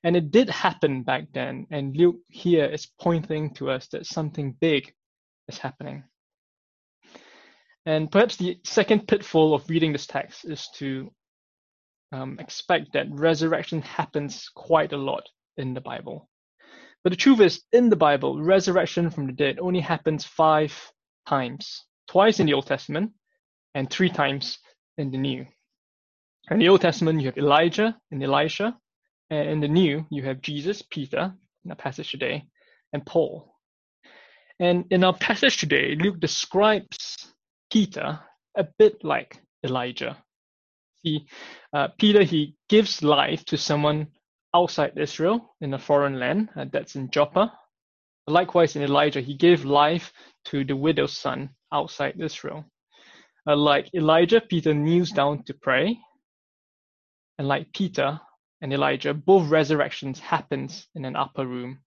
And 0.04 0.14
it 0.14 0.30
did 0.30 0.48
happen 0.48 1.02
back 1.02 1.24
then. 1.34 1.66
And 1.72 1.96
Luke 1.96 2.20
here 2.28 2.66
is 2.66 2.86
pointing 3.00 3.52
to 3.54 3.72
us 3.72 3.88
that 3.88 4.06
something 4.06 4.54
big 4.60 4.92
is 5.48 5.58
happening. 5.58 6.04
And 7.84 8.12
perhaps 8.12 8.36
the 8.36 8.60
second 8.64 9.08
pitfall 9.08 9.52
of 9.52 9.68
reading 9.68 9.90
this 9.90 10.06
text 10.06 10.44
is 10.44 10.68
to 10.76 11.10
um, 12.12 12.36
expect 12.38 12.92
that 12.92 13.10
resurrection 13.10 13.82
happens 13.82 14.48
quite 14.54 14.92
a 14.92 14.96
lot 14.96 15.24
in 15.56 15.74
the 15.74 15.80
Bible. 15.80 16.28
But 17.02 17.10
the 17.10 17.16
truth 17.16 17.40
is, 17.40 17.64
in 17.72 17.90
the 17.90 17.96
Bible, 17.96 18.40
resurrection 18.40 19.10
from 19.10 19.26
the 19.26 19.32
dead 19.32 19.58
only 19.58 19.80
happens 19.80 20.24
five 20.24 20.72
times 21.26 21.84
twice 22.08 22.40
in 22.40 22.46
the 22.46 22.54
Old 22.54 22.66
Testament 22.66 23.12
and 23.74 23.90
three 23.90 24.08
times 24.08 24.58
in 24.98 25.10
the 25.10 25.18
New. 25.18 25.46
In 26.50 26.58
the 26.58 26.68
Old 26.68 26.80
Testament, 26.80 27.20
you 27.20 27.26
have 27.26 27.38
Elijah 27.38 27.96
and 28.10 28.22
Elisha, 28.22 28.76
and 29.30 29.48
in 29.48 29.60
the 29.60 29.68
New, 29.68 30.06
you 30.10 30.22
have 30.22 30.40
Jesus, 30.40 30.82
Peter, 30.82 31.34
in 31.64 31.70
our 31.70 31.76
passage 31.76 32.10
today, 32.10 32.44
and 32.92 33.04
Paul. 33.04 33.52
And 34.60 34.84
in 34.90 35.04
our 35.04 35.16
passage 35.16 35.58
today, 35.58 35.96
Luke 35.96 36.20
describes 36.20 37.32
Peter 37.70 38.20
a 38.56 38.66
bit 38.78 39.02
like 39.02 39.42
Elijah. 39.64 40.16
See, 41.04 41.26
uh, 41.72 41.88
Peter, 41.98 42.22
he 42.22 42.54
gives 42.68 43.02
life 43.02 43.44
to 43.46 43.58
someone 43.58 44.06
outside 44.54 44.92
Israel 44.96 45.54
in 45.60 45.74
a 45.74 45.78
foreign 45.78 46.18
land, 46.18 46.48
uh, 46.56 46.64
that's 46.72 46.94
in 46.94 47.10
Joppa. 47.10 47.52
Likewise, 48.26 48.76
in 48.76 48.82
Elijah, 48.82 49.20
he 49.20 49.34
gave 49.34 49.64
life 49.64 50.12
to 50.46 50.64
the 50.64 50.74
widow's 50.76 51.16
son 51.16 51.50
outside 51.72 52.20
Israel. 52.20 52.64
Uh, 53.46 53.56
like 53.56 53.94
Elijah, 53.94 54.40
Peter 54.40 54.74
kneels 54.74 55.10
down 55.10 55.44
to 55.44 55.54
pray. 55.54 55.98
And 57.38 57.46
like 57.46 57.72
Peter 57.72 58.20
and 58.60 58.72
Elijah, 58.72 59.14
both 59.14 59.48
resurrections 59.48 60.18
happens 60.18 60.88
in 60.94 61.04
an 61.04 61.14
upper 61.14 61.46
room. 61.46 61.80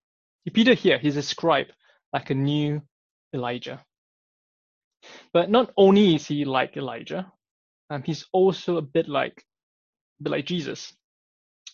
Peter 0.53 0.73
here, 0.73 0.97
he's 0.97 1.15
described 1.15 1.73
like 2.13 2.29
a 2.29 2.33
new 2.33 2.81
Elijah. 3.33 3.83
But 5.33 5.49
not 5.49 5.71
only 5.77 6.15
is 6.15 6.27
he 6.27 6.45
like 6.45 6.77
Elijah, 6.77 7.31
um, 7.89 8.03
he's 8.03 8.25
also 8.31 8.77
a 8.77 8.81
bit 8.81 9.07
like, 9.07 9.43
a 10.19 10.23
bit 10.23 10.31
like 10.31 10.45
Jesus. 10.45 10.93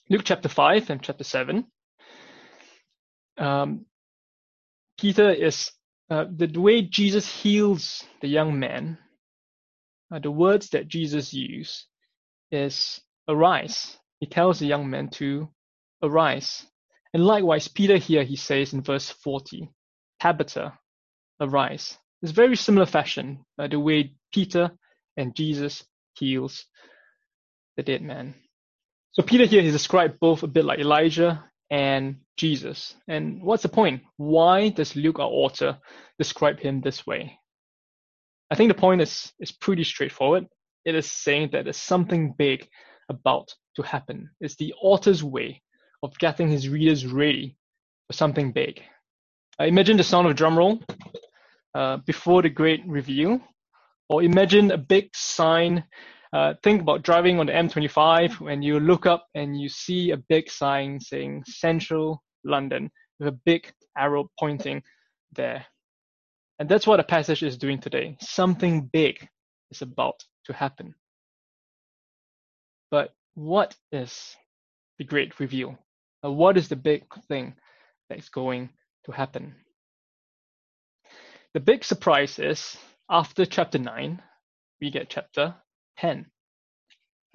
Luke 0.09 0.23
chapter 0.23 0.49
5 0.49 0.89
and 0.89 1.01
chapter 1.01 1.23
7. 1.23 1.65
Um, 3.37 3.85
Peter 4.97 5.31
is, 5.31 5.71
uh, 6.09 6.25
the, 6.35 6.47
way 6.59 6.81
Jesus 6.81 7.27
heals 7.27 8.03
the 8.21 8.27
young 8.27 8.59
man, 8.59 8.97
uh, 10.13 10.19
the 10.19 10.31
words 10.31 10.69
that 10.69 10.87
Jesus 10.87 11.33
used 11.33 11.85
is 12.51 13.01
arise. 13.27 13.97
He 14.19 14.27
tells 14.27 14.59
the 14.59 14.67
young 14.67 14.89
man 14.89 15.09
to 15.11 15.49
arise. 16.01 16.65
And 17.13 17.25
likewise, 17.25 17.67
Peter 17.67 17.97
here, 17.97 18.23
he 18.23 18.35
says 18.35 18.73
in 18.73 18.81
verse 18.81 19.09
40, 19.09 19.69
Tabitha, 20.21 20.77
arise. 21.39 21.97
It's 22.21 22.31
very 22.31 22.55
similar 22.55 22.85
fashion, 22.85 23.45
uh, 23.59 23.67
the 23.67 23.79
way 23.79 24.15
Peter 24.33 24.71
and 25.17 25.35
Jesus 25.35 25.83
heals 26.13 26.65
the 27.77 27.83
dead 27.83 28.01
man. 28.01 28.35
So 29.11 29.23
Peter 29.23 29.45
here 29.45 29.61
is 29.61 29.73
described 29.73 30.19
both 30.19 30.43
a 30.43 30.47
bit 30.47 30.65
like 30.65 30.79
Elijah 30.79 31.43
and 31.71 32.17
Jesus. 32.37 32.95
And 33.07 33.41
what's 33.41 33.63
the 33.63 33.69
point? 33.69 34.03
Why 34.17 34.69
does 34.69 34.95
Luke, 34.95 35.19
our 35.19 35.27
author, 35.29 35.77
describe 36.17 36.59
him 36.59 36.81
this 36.81 37.05
way? 37.07 37.39
I 38.51 38.55
think 38.55 38.69
the 38.69 38.79
point 38.79 39.01
is, 39.01 39.31
is 39.39 39.51
pretty 39.51 39.83
straightforward. 39.83 40.45
It 40.85 40.95
is 40.95 41.09
saying 41.09 41.49
that 41.51 41.63
there's 41.63 41.77
something 41.77 42.33
big 42.37 42.67
about 43.09 43.53
to 43.75 43.81
happen. 43.81 44.29
It's 44.39 44.55
the 44.55 44.73
author's 44.81 45.23
way 45.23 45.61
of 46.03 46.17
getting 46.19 46.49
his 46.49 46.69
readers 46.69 47.05
ready 47.05 47.57
for 48.07 48.13
something 48.13 48.51
big. 48.51 48.81
Uh, 49.59 49.65
imagine 49.65 49.97
the 49.97 50.03
sound 50.03 50.27
of 50.27 50.31
a 50.31 50.35
drum 50.35 50.57
roll 50.57 50.79
uh, 51.73 51.97
before 52.05 52.41
the 52.41 52.49
great 52.49 52.81
reveal, 52.85 53.39
or 54.09 54.23
imagine 54.23 54.71
a 54.71 54.77
big 54.77 55.09
sign. 55.15 55.83
Uh, 56.35 56.53
think 56.63 56.81
about 56.81 57.01
driving 57.01 57.39
on 57.39 57.45
the 57.45 57.53
M25 57.53 58.41
when 58.41 58.61
you 58.61 58.77
look 58.77 59.05
up 59.05 59.25
and 59.35 59.57
you 59.57 59.69
see 59.69 60.11
a 60.11 60.17
big 60.17 60.51
sign 60.51 60.99
saying 60.99 61.41
Central 61.47 62.21
London 62.43 62.91
with 63.19 63.29
a 63.29 63.39
big 63.45 63.71
arrow 63.97 64.29
pointing 64.37 64.83
there. 65.31 65.65
And 66.59 66.67
that's 66.67 66.85
what 66.85 66.97
the 66.97 67.03
passage 67.03 67.41
is 67.41 67.57
doing 67.57 67.79
today. 67.79 68.17
Something 68.19 68.89
big 68.91 69.25
is 69.71 69.81
about 69.81 70.25
to 70.47 70.51
happen. 70.51 70.93
But 72.91 73.13
what 73.35 73.73
is 73.93 74.35
the 74.97 75.05
great 75.05 75.39
reveal? 75.39 75.77
What 76.19 76.57
is 76.57 76.67
the 76.67 76.75
big 76.75 77.05
thing 77.29 77.55
that's 78.09 78.27
going 78.27 78.71
to 79.05 79.13
happen? 79.13 79.55
The 81.53 81.61
big 81.61 81.85
surprise 81.85 82.39
is 82.39 82.75
after 83.09 83.45
chapter 83.45 83.77
9, 83.77 84.21
we 84.81 84.91
get 84.91 85.09
chapter 85.09 85.55
10. 85.97 86.25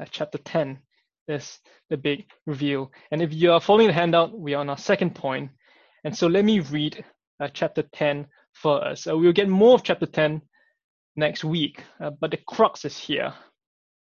Uh, 0.01 0.05
chapter 0.11 0.39
10 0.39 0.79
is 1.29 1.59
the 1.89 1.97
big 1.97 2.25
reveal. 2.47 2.91
And 3.11 3.23
if 3.23 3.33
you 3.33 3.53
are 3.53 3.61
following 3.61 3.89
the 3.89 3.93
handout, 3.93 4.39
we 4.39 4.55
are 4.55 4.61
on 4.61 4.71
our 4.71 4.79
second 4.79 5.15
point. 5.15 5.51
And 6.05 6.17
so 6.17 6.27
let 6.27 6.45
me 6.45 6.61
read 6.61 7.05
uh, 7.41 7.49
chapter 7.53 7.83
10 7.83 8.27
for 8.53 8.85
us. 8.85 9.07
Uh, 9.07 9.17
we'll 9.17 9.33
get 9.33 9.49
more 9.49 9.75
of 9.75 9.83
chapter 9.83 10.07
10 10.07 10.43
next 11.17 11.45
week, 11.45 11.83
uh, 12.03 12.11
but 12.11 12.31
the 12.31 12.39
crux 12.39 12.85
is 12.85 12.97
here 12.97 13.35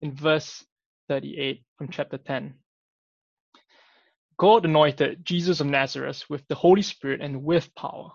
in 0.01 0.15
verse 0.15 0.63
38 1.09 1.63
from 1.77 1.89
chapter 1.89 2.17
10. 2.17 2.55
God 4.37 4.65
anointed 4.65 5.25
Jesus 5.25 5.61
of 5.61 5.67
Nazareth 5.67 6.25
with 6.29 6.45
the 6.47 6.55
Holy 6.55 6.81
Spirit 6.81 7.21
and 7.21 7.43
with 7.43 7.73
power 7.75 8.11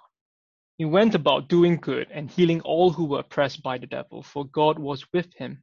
he 0.80 0.86
went 0.86 1.14
about 1.14 1.50
doing 1.50 1.76
good 1.76 2.08
and 2.10 2.30
healing 2.30 2.62
all 2.62 2.88
who 2.88 3.04
were 3.04 3.18
oppressed 3.18 3.62
by 3.62 3.76
the 3.76 3.86
devil, 3.86 4.22
for 4.22 4.46
God 4.46 4.78
was 4.78 5.04
with 5.12 5.26
him. 5.34 5.62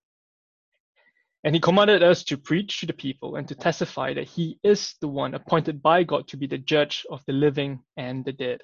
And 1.43 1.55
he 1.55 1.61
commanded 1.61 2.03
us 2.03 2.23
to 2.25 2.37
preach 2.37 2.79
to 2.79 2.85
the 2.85 2.93
people 2.93 3.35
and 3.35 3.47
to 3.47 3.55
testify 3.55 4.13
that 4.13 4.27
he 4.27 4.59
is 4.63 4.95
the 5.01 5.07
one 5.07 5.33
appointed 5.33 5.81
by 5.81 6.03
God 6.03 6.27
to 6.27 6.37
be 6.37 6.45
the 6.45 6.59
judge 6.59 7.05
of 7.09 7.23
the 7.25 7.33
living 7.33 7.81
and 7.97 8.23
the 8.23 8.31
dead. 8.31 8.61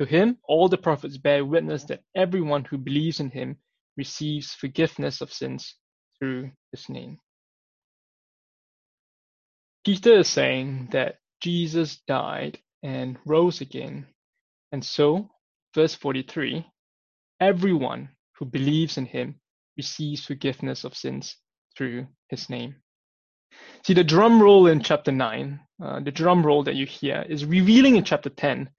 To 0.00 0.06
him, 0.06 0.38
all 0.44 0.68
the 0.68 0.78
prophets 0.78 1.18
bear 1.18 1.44
witness 1.44 1.84
that 1.84 2.02
everyone 2.14 2.64
who 2.64 2.78
believes 2.78 3.20
in 3.20 3.30
him 3.30 3.58
receives 3.96 4.54
forgiveness 4.54 5.20
of 5.20 5.32
sins 5.32 5.74
through 6.18 6.50
his 6.72 6.88
name. 6.88 7.18
Peter 9.84 10.18
is 10.18 10.28
saying 10.28 10.88
that 10.92 11.16
Jesus 11.40 11.98
died 12.08 12.58
and 12.82 13.18
rose 13.26 13.60
again. 13.60 14.06
And 14.72 14.84
so, 14.84 15.30
verse 15.74 15.94
43 15.94 16.66
everyone 17.40 18.08
who 18.38 18.46
believes 18.46 18.96
in 18.96 19.04
him 19.04 19.38
receives 19.76 20.24
forgiveness 20.24 20.84
of 20.84 20.96
sins 20.96 21.36
through 21.76 22.06
his 22.28 22.48
name. 22.48 22.76
See, 23.84 23.94
the 23.94 24.04
drum 24.04 24.42
roll 24.42 24.66
in 24.66 24.80
chapter 24.80 25.12
9, 25.12 25.60
uh, 25.82 26.00
the 26.00 26.10
drum 26.10 26.44
roll 26.44 26.64
that 26.64 26.74
you 26.74 26.86
hear, 26.86 27.24
is 27.28 27.44
revealing 27.44 27.96
in 27.96 28.04
chapter 28.04 28.30
10 28.30 28.70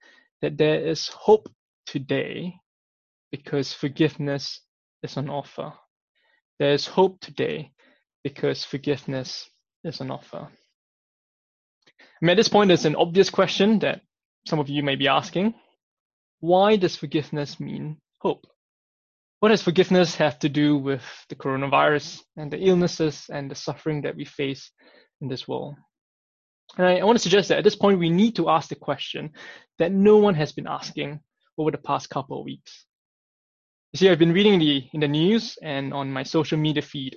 that 0.42 0.58
there 0.58 0.80
is 0.80 1.08
hope 1.08 1.48
today 1.86 2.54
because 3.30 3.72
forgiveness 3.72 4.60
is 5.02 5.16
on 5.16 5.30
offer. 5.30 5.72
There 6.58 6.72
is 6.72 6.86
hope 6.86 7.20
today 7.20 7.72
because 8.24 8.64
forgiveness 8.64 9.48
is 9.84 10.00
an 10.00 10.10
offer. 10.10 10.48
I 12.00 12.24
mean, 12.24 12.30
at 12.30 12.36
this 12.36 12.48
point, 12.48 12.68
there's 12.68 12.84
an 12.84 12.96
obvious 12.96 13.30
question 13.30 13.78
that 13.80 14.02
some 14.46 14.58
of 14.58 14.68
you 14.68 14.82
may 14.82 14.96
be 14.96 15.08
asking. 15.08 15.54
Why 16.40 16.76
does 16.76 16.96
forgiveness 16.96 17.60
mean 17.60 17.98
hope? 18.18 18.46
What 19.40 19.50
does 19.50 19.62
forgiveness 19.62 20.16
have 20.16 20.38
to 20.40 20.48
do 20.48 20.76
with 20.76 21.04
the 21.28 21.36
coronavirus 21.36 22.20
and 22.36 22.50
the 22.50 22.58
illnesses 22.58 23.26
and 23.32 23.48
the 23.48 23.54
suffering 23.54 24.02
that 24.02 24.16
we 24.16 24.24
face 24.24 24.72
in 25.20 25.28
this 25.28 25.46
world? 25.46 25.76
And 26.76 26.86
I, 26.86 26.98
I 26.98 27.04
want 27.04 27.18
to 27.18 27.22
suggest 27.22 27.48
that 27.48 27.58
at 27.58 27.64
this 27.64 27.76
point, 27.76 28.00
we 28.00 28.10
need 28.10 28.34
to 28.36 28.48
ask 28.48 28.68
the 28.68 28.74
question 28.74 29.30
that 29.78 29.92
no 29.92 30.16
one 30.16 30.34
has 30.34 30.50
been 30.50 30.66
asking 30.66 31.20
over 31.56 31.70
the 31.70 31.78
past 31.78 32.10
couple 32.10 32.38
of 32.38 32.44
weeks. 32.44 32.84
You 33.92 33.98
see, 33.98 34.10
I've 34.10 34.18
been 34.18 34.32
reading 34.32 34.58
the 34.58 34.88
in 34.92 35.00
the 35.00 35.08
news 35.08 35.56
and 35.62 35.94
on 35.94 36.12
my 36.12 36.24
social 36.24 36.58
media 36.58 36.82
feed 36.82 37.16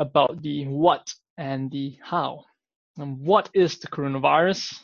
about 0.00 0.42
the 0.42 0.66
what 0.66 1.14
and 1.38 1.70
the 1.70 1.98
how. 2.02 2.44
And 2.98 3.20
what 3.20 3.48
is 3.54 3.78
the 3.78 3.86
coronavirus? 3.86 4.74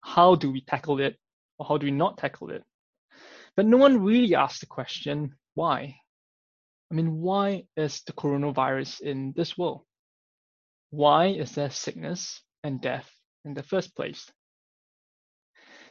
How 0.00 0.34
do 0.36 0.50
we 0.50 0.62
tackle 0.62 1.00
it? 1.00 1.16
Or 1.58 1.66
how 1.66 1.76
do 1.76 1.84
we 1.84 1.92
not 1.92 2.16
tackle 2.16 2.50
it? 2.50 2.64
But 3.56 3.66
no 3.66 3.76
one 3.76 4.02
really 4.02 4.34
asked 4.34 4.60
the 4.60 4.66
question, 4.66 5.34
why? 5.58 5.96
I 6.88 6.94
mean, 6.94 7.20
why 7.20 7.64
is 7.76 8.02
the 8.06 8.12
coronavirus 8.12 9.00
in 9.00 9.32
this 9.36 9.58
world? 9.58 9.80
Why 10.90 11.26
is 11.26 11.52
there 11.56 11.70
sickness 11.70 12.40
and 12.62 12.80
death 12.80 13.10
in 13.44 13.54
the 13.54 13.64
first 13.64 13.96
place? 13.96 14.30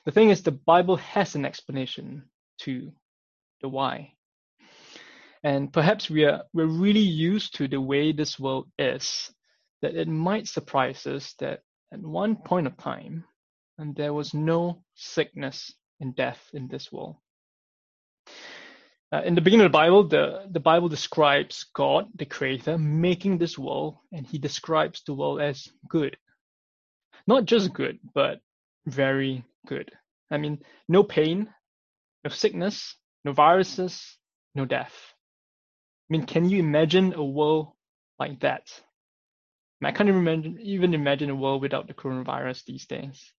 The 0.06 0.12
thing 0.12 0.30
is, 0.30 0.42
the 0.42 0.60
Bible 0.74 0.96
has 0.96 1.36
an 1.36 1.44
explanation 1.44 2.30
to 2.60 2.94
the 3.62 3.68
why. 3.68 4.14
And 5.44 5.74
perhaps 5.74 6.10
we 6.10 6.24
are 6.24 6.44
we're 6.54 6.82
really 6.86 7.10
used 7.32 7.56
to 7.56 7.68
the 7.68 7.82
way 7.82 8.14
this 8.14 8.40
world 8.40 8.70
is, 8.80 9.30
that 9.82 9.96
it 9.96 10.08
might 10.08 10.48
surprise 10.48 11.06
us 11.06 11.36
that 11.40 11.60
at 11.94 12.00
one 12.00 12.38
point 12.38 12.68
of 12.68 12.78
time, 12.78 13.26
and 13.78 13.94
there 13.98 14.14
was 14.14 14.34
no 14.34 14.82
sickness 14.96 15.74
and 16.00 16.16
death 16.16 16.42
in 16.54 16.70
this 16.70 16.90
world. 16.90 17.18
Uh, 19.14 19.22
in 19.24 19.36
the 19.36 19.42
beginning 19.42 19.66
of 19.66 19.72
the 19.72 19.78
Bible, 19.78 20.08
the, 20.08 20.48
the 20.52 20.60
Bible 20.60 20.90
describes 20.90 21.66
God, 21.74 22.08
the 22.16 22.26
creator, 22.26 22.78
making 22.78 23.38
this 23.38 23.58
world, 23.58 23.98
and 24.12 24.28
he 24.28 24.38
describes 24.38 25.02
the 25.06 25.14
world 25.14 25.42
as 25.42 25.70
good. 25.88 26.18
Not 27.26 27.46
just 27.46 27.74
good, 27.74 28.00
but 28.14 28.40
very 28.86 29.46
good. 29.66 29.92
I 30.30 30.38
mean, 30.38 30.60
no 30.90 31.04
pain, 31.04 31.50
no 32.26 32.30
sickness, 32.30 32.96
no 33.24 33.32
viruses, 33.32 34.18
no 34.56 34.66
death. 34.66 34.94
I 36.10 36.14
mean, 36.14 36.26
can 36.26 36.50
you 36.50 36.60
imagine 36.60 37.14
a 37.14 37.24
world 37.24 37.74
like 38.20 38.42
that? 38.42 38.64
I, 39.82 39.88
I 39.88 39.92
can't 39.92 40.10
even 40.10 40.28
imagine, 40.28 40.60
even 40.62 40.94
imagine 40.94 41.30
a 41.30 41.36
world 41.36 41.62
without 41.62 41.88
the 41.88 41.94
coronavirus 41.94 42.66
these 42.66 42.88
days. 42.88 43.32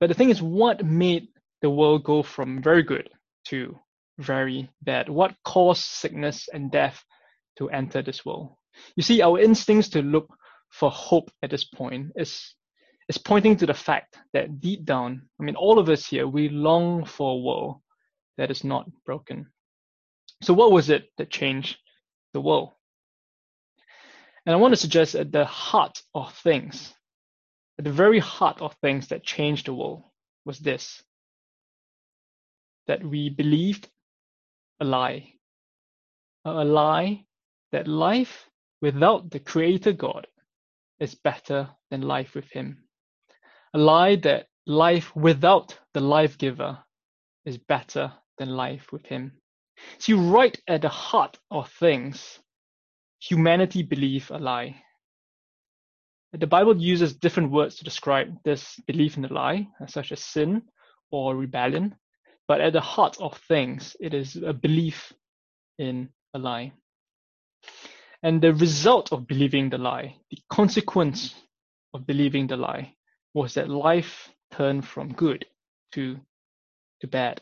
But 0.00 0.08
the 0.08 0.14
thing 0.14 0.30
is, 0.30 0.42
what 0.42 0.84
made 0.84 1.28
the 1.60 1.70
world 1.70 2.02
go 2.02 2.24
from 2.24 2.60
very 2.60 2.82
good 2.82 3.08
to 3.46 3.78
very 4.22 4.70
bad? 4.82 5.08
What 5.08 5.34
caused 5.44 5.82
sickness 5.82 6.48
and 6.52 6.70
death 6.70 7.04
to 7.58 7.70
enter 7.70 8.02
this 8.02 8.24
world? 8.24 8.56
You 8.96 9.02
see, 9.02 9.22
our 9.22 9.38
instincts 9.38 9.88
to 9.90 10.02
look 10.02 10.34
for 10.70 10.90
hope 10.90 11.30
at 11.42 11.50
this 11.50 11.64
point 11.64 12.12
is 12.16 12.54
is 13.08 13.18
pointing 13.18 13.56
to 13.56 13.66
the 13.66 13.74
fact 13.74 14.16
that 14.32 14.60
deep 14.60 14.84
down, 14.84 15.28
I 15.40 15.42
mean, 15.42 15.56
all 15.56 15.78
of 15.78 15.88
us 15.88 16.06
here, 16.06 16.26
we 16.26 16.48
long 16.48 17.04
for 17.04 17.32
a 17.32 17.42
world 17.42 17.80
that 18.38 18.50
is 18.50 18.64
not 18.64 18.88
broken. 19.04 19.50
So, 20.40 20.54
what 20.54 20.72
was 20.72 20.88
it 20.88 21.10
that 21.18 21.30
changed 21.30 21.76
the 22.32 22.40
world? 22.40 22.70
And 24.46 24.54
I 24.54 24.58
want 24.58 24.72
to 24.72 24.80
suggest 24.80 25.14
at 25.14 25.30
the 25.30 25.44
heart 25.44 26.02
of 26.14 26.34
things, 26.34 26.94
at 27.78 27.84
the 27.84 27.92
very 27.92 28.18
heart 28.18 28.60
of 28.60 28.74
things 28.80 29.08
that 29.08 29.24
changed 29.24 29.66
the 29.66 29.74
world, 29.74 30.02
was 30.44 30.58
this 30.58 31.02
that 32.88 33.04
we 33.04 33.30
believed 33.30 33.88
a 34.80 34.84
lie. 34.84 35.34
A 36.44 36.64
lie 36.64 37.24
that 37.72 37.86
life 37.88 38.48
without 38.80 39.30
the 39.30 39.40
Creator 39.40 39.92
God 39.92 40.26
is 40.98 41.14
better 41.14 41.70
than 41.90 42.02
life 42.02 42.34
with 42.34 42.50
Him. 42.50 42.84
A 43.74 43.78
lie 43.78 44.16
that 44.16 44.46
life 44.66 45.14
without 45.16 45.78
the 45.94 46.00
life 46.00 46.38
giver 46.38 46.78
is 47.44 47.58
better 47.58 48.12
than 48.38 48.50
life 48.50 48.92
with 48.92 49.06
Him. 49.06 49.32
See, 49.98 50.12
right 50.12 50.58
at 50.68 50.82
the 50.82 50.88
heart 50.88 51.38
of 51.50 51.70
things, 51.70 52.40
humanity 53.20 53.82
believe 53.82 54.30
a 54.30 54.38
lie. 54.38 54.82
The 56.32 56.46
Bible 56.46 56.76
uses 56.80 57.14
different 57.14 57.50
words 57.50 57.76
to 57.76 57.84
describe 57.84 58.36
this 58.44 58.80
belief 58.86 59.16
in 59.16 59.24
a 59.24 59.32
lie, 59.32 59.68
such 59.86 60.12
as 60.12 60.24
sin 60.24 60.62
or 61.10 61.36
rebellion. 61.36 61.94
But 62.52 62.60
at 62.60 62.74
the 62.74 62.82
heart 62.82 63.16
of 63.18 63.38
things, 63.48 63.96
it 63.98 64.12
is 64.12 64.36
a 64.36 64.52
belief 64.52 65.10
in 65.78 66.10
a 66.34 66.38
lie. 66.38 66.74
And 68.22 68.42
the 68.42 68.52
result 68.52 69.10
of 69.10 69.26
believing 69.26 69.70
the 69.70 69.78
lie, 69.78 70.16
the 70.30 70.36
consequence 70.50 71.34
of 71.94 72.06
believing 72.06 72.48
the 72.48 72.58
lie, 72.58 72.94
was 73.32 73.54
that 73.54 73.70
life 73.70 74.28
turned 74.50 74.86
from 74.86 75.14
good 75.14 75.46
to, 75.92 76.20
to 77.00 77.06
bad. 77.06 77.40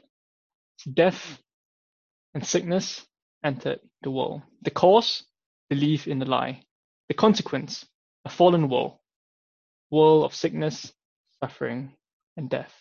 Death 0.95 1.41
and 2.33 2.47
sickness 2.47 3.05
entered 3.45 3.81
the 4.03 4.13
world. 4.13 4.43
The 4.63 4.71
cause, 4.71 5.25
belief 5.69 6.07
in 6.07 6.21
the 6.21 6.27
lie. 6.27 6.63
The 7.09 7.15
consequence, 7.15 7.85
a 8.25 8.31
fallen 8.31 8.69
world, 8.69 8.99
world 9.91 10.25
of 10.25 10.37
sickness, 10.37 10.93
suffering, 11.43 11.97
and 12.37 12.49
death. 12.49 12.73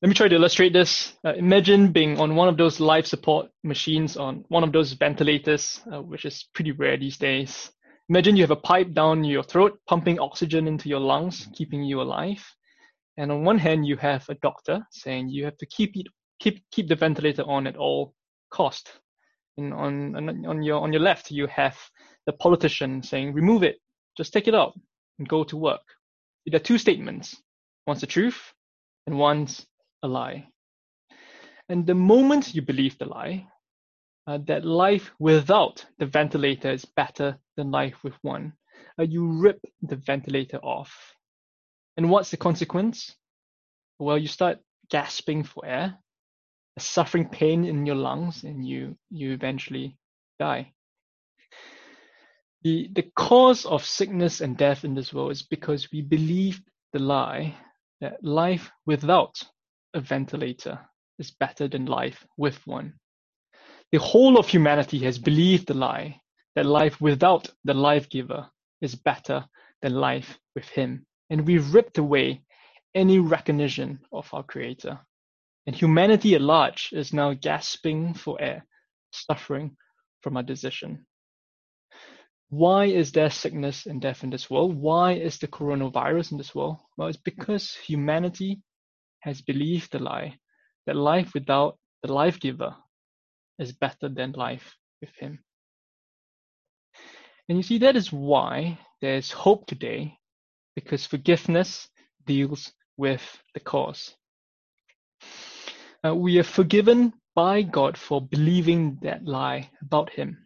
Let 0.00 0.10
me 0.10 0.14
try 0.14 0.28
to 0.28 0.36
illustrate 0.36 0.72
this. 0.72 1.14
Uh, 1.24 1.34
imagine 1.34 1.90
being 1.90 2.20
on 2.20 2.36
one 2.36 2.48
of 2.48 2.56
those 2.56 2.78
life 2.78 3.04
support 3.04 3.48
machines 3.64 4.16
on 4.16 4.44
one 4.46 4.62
of 4.62 4.70
those 4.70 4.92
ventilators, 4.92 5.80
uh, 5.92 6.00
which 6.00 6.24
is 6.24 6.46
pretty 6.54 6.70
rare 6.70 6.96
these 6.96 7.18
days. 7.18 7.72
Imagine 8.08 8.36
you 8.36 8.44
have 8.44 8.52
a 8.52 8.56
pipe 8.56 8.92
down 8.92 9.24
your 9.24 9.42
throat, 9.42 9.76
pumping 9.88 10.20
oxygen 10.20 10.68
into 10.68 10.88
your 10.88 11.00
lungs, 11.00 11.48
keeping 11.52 11.82
you 11.82 12.00
alive. 12.00 12.46
And 13.16 13.32
on 13.32 13.42
one 13.42 13.58
hand, 13.58 13.88
you 13.88 13.96
have 13.96 14.24
a 14.28 14.36
doctor 14.36 14.86
saying 14.92 15.30
you 15.30 15.44
have 15.44 15.56
to 15.58 15.66
keep 15.66 15.96
it, 15.96 16.06
keep 16.38 16.62
keep 16.70 16.88
the 16.88 16.94
ventilator 16.94 17.42
on 17.42 17.66
at 17.66 17.76
all 17.76 18.14
cost. 18.50 18.88
And 19.56 19.74
on 19.74 20.14
on 20.46 20.62
your 20.62 20.80
on 20.80 20.92
your 20.92 21.02
left, 21.02 21.32
you 21.32 21.48
have 21.48 21.76
the 22.24 22.32
politician 22.34 23.02
saying 23.02 23.34
remove 23.34 23.64
it, 23.64 23.78
just 24.16 24.32
take 24.32 24.46
it 24.46 24.54
out 24.54 24.78
and 25.18 25.28
go 25.28 25.42
to 25.42 25.56
work. 25.56 25.82
There 26.46 26.60
are 26.60 26.62
two 26.62 26.78
statements. 26.78 27.36
One's 27.88 28.00
the 28.00 28.06
truth, 28.06 28.54
and 29.08 29.18
one's 29.18 29.66
a 30.02 30.08
lie. 30.08 30.48
And 31.68 31.86
the 31.86 31.94
moment 31.94 32.54
you 32.54 32.62
believe 32.62 32.98
the 32.98 33.06
lie, 33.06 33.46
uh, 34.26 34.38
that 34.46 34.64
life 34.64 35.10
without 35.18 35.84
the 35.98 36.06
ventilator 36.06 36.70
is 36.70 36.84
better 36.84 37.38
than 37.56 37.70
life 37.70 37.96
with 38.02 38.14
one, 38.22 38.52
uh, 38.98 39.02
you 39.02 39.40
rip 39.40 39.60
the 39.82 39.96
ventilator 39.96 40.58
off. 40.58 41.14
And 41.96 42.10
what's 42.10 42.30
the 42.30 42.36
consequence? 42.36 43.14
Well, 43.98 44.18
you 44.18 44.28
start 44.28 44.58
gasping 44.90 45.44
for 45.44 45.66
air, 45.66 45.98
suffering 46.78 47.28
pain 47.28 47.64
in 47.64 47.86
your 47.86 47.96
lungs, 47.96 48.44
and 48.44 48.66
you, 48.66 48.96
you 49.10 49.32
eventually 49.32 49.98
die. 50.38 50.72
The, 52.62 52.90
the 52.92 53.10
cause 53.16 53.64
of 53.64 53.84
sickness 53.84 54.40
and 54.40 54.56
death 54.56 54.84
in 54.84 54.94
this 54.94 55.12
world 55.12 55.32
is 55.32 55.42
because 55.42 55.88
we 55.92 56.02
believe 56.02 56.60
the 56.92 56.98
lie 56.98 57.56
that 58.00 58.22
life 58.22 58.70
without 58.86 59.42
a 59.94 60.00
ventilator 60.00 60.78
is 61.18 61.30
better 61.30 61.68
than 61.68 61.86
life 61.86 62.26
with 62.36 62.64
one. 62.66 62.94
The 63.92 63.98
whole 63.98 64.38
of 64.38 64.48
humanity 64.48 64.98
has 65.00 65.18
believed 65.18 65.66
the 65.66 65.74
lie 65.74 66.20
that 66.54 66.66
life 66.66 67.00
without 67.00 67.50
the 67.64 67.74
life 67.74 68.08
giver 68.08 68.48
is 68.80 68.94
better 68.94 69.46
than 69.82 69.94
life 69.94 70.38
with 70.54 70.68
him. 70.68 71.06
And 71.30 71.46
we've 71.46 71.74
ripped 71.74 71.98
away 71.98 72.42
any 72.94 73.18
recognition 73.18 74.00
of 74.12 74.28
our 74.32 74.42
creator. 74.42 74.98
And 75.66 75.76
humanity 75.76 76.34
at 76.34 76.40
large 76.40 76.90
is 76.92 77.12
now 77.12 77.34
gasping 77.34 78.14
for 78.14 78.40
air, 78.40 78.66
suffering 79.12 79.76
from 80.22 80.36
our 80.36 80.42
decision. 80.42 81.06
Why 82.50 82.86
is 82.86 83.12
there 83.12 83.30
sickness 83.30 83.86
and 83.86 84.00
death 84.00 84.24
in 84.24 84.30
this 84.30 84.48
world? 84.48 84.74
Why 84.74 85.12
is 85.12 85.38
the 85.38 85.48
coronavirus 85.48 86.32
in 86.32 86.38
this 86.38 86.54
world? 86.54 86.78
Well, 86.96 87.08
it's 87.08 87.18
because 87.18 87.74
humanity 87.74 88.62
has 89.20 89.42
believed 89.42 89.92
the 89.92 89.98
lie 89.98 90.38
that 90.86 90.96
life 90.96 91.32
without 91.34 91.78
the 92.02 92.12
life 92.12 92.40
giver 92.40 92.74
is 93.58 93.72
better 93.72 94.08
than 94.08 94.32
life 94.32 94.76
with 95.00 95.10
him. 95.18 95.38
And 97.48 97.58
you 97.58 97.62
see, 97.62 97.78
that 97.78 97.96
is 97.96 98.12
why 98.12 98.78
there 99.00 99.16
is 99.16 99.30
hope 99.30 99.66
today, 99.66 100.18
because 100.74 101.06
forgiveness 101.06 101.88
deals 102.26 102.72
with 102.96 103.22
the 103.54 103.60
cause. 103.60 104.14
Uh, 106.06 106.14
we 106.14 106.38
are 106.38 106.44
forgiven 106.44 107.12
by 107.34 107.62
God 107.62 107.96
for 107.96 108.20
believing 108.20 108.98
that 109.02 109.24
lie 109.24 109.70
about 109.80 110.10
Him. 110.10 110.36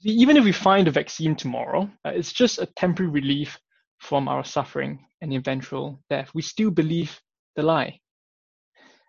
See, 0.00 0.10
even 0.10 0.36
if 0.36 0.44
we 0.44 0.52
find 0.52 0.88
a 0.88 0.90
vaccine 0.92 1.36
tomorrow, 1.36 1.90
uh, 2.04 2.10
it's 2.10 2.32
just 2.32 2.58
a 2.58 2.66
temporary 2.76 3.10
relief 3.10 3.58
from 3.98 4.28
our 4.28 4.44
suffering 4.44 5.04
and 5.20 5.32
eventual 5.32 6.02
death. 6.10 6.30
We 6.34 6.42
still 6.42 6.70
believe 6.70 7.20
the 7.56 7.62
lie. 7.62 8.00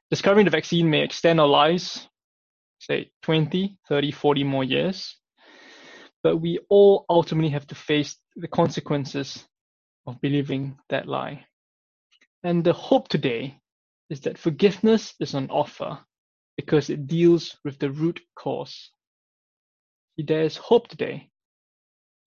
Discovering 0.09 0.45
the 0.45 0.51
vaccine 0.51 0.89
may 0.89 1.03
extend 1.03 1.39
our 1.39 1.47
lives, 1.47 2.07
say 2.79 3.11
20, 3.23 3.77
30, 3.87 4.11
40 4.11 4.43
more 4.43 4.63
years, 4.63 5.17
but 6.23 6.37
we 6.37 6.59
all 6.69 7.05
ultimately 7.09 7.49
have 7.49 7.67
to 7.67 7.75
face 7.75 8.17
the 8.35 8.47
consequences 8.47 9.45
of 10.05 10.19
believing 10.21 10.77
that 10.89 11.07
lie. 11.07 11.45
And 12.43 12.63
the 12.63 12.73
hope 12.73 13.09
today 13.09 13.59
is 14.09 14.21
that 14.21 14.37
forgiveness 14.37 15.13
is 15.19 15.35
on 15.35 15.49
offer 15.49 15.99
because 16.55 16.89
it 16.89 17.07
deals 17.07 17.57
with 17.65 17.77
the 17.79 17.91
root 17.91 18.19
cause. 18.35 18.91
There 20.17 20.41
is 20.41 20.57
hope 20.57 20.87
today, 20.87 21.29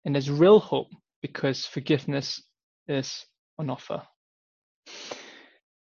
and 0.04 0.16
there's 0.16 0.30
real 0.30 0.60
hope 0.60 0.90
because 1.22 1.66
forgiveness 1.66 2.44
is 2.88 3.26
on 3.58 3.70
offer. 3.70 4.02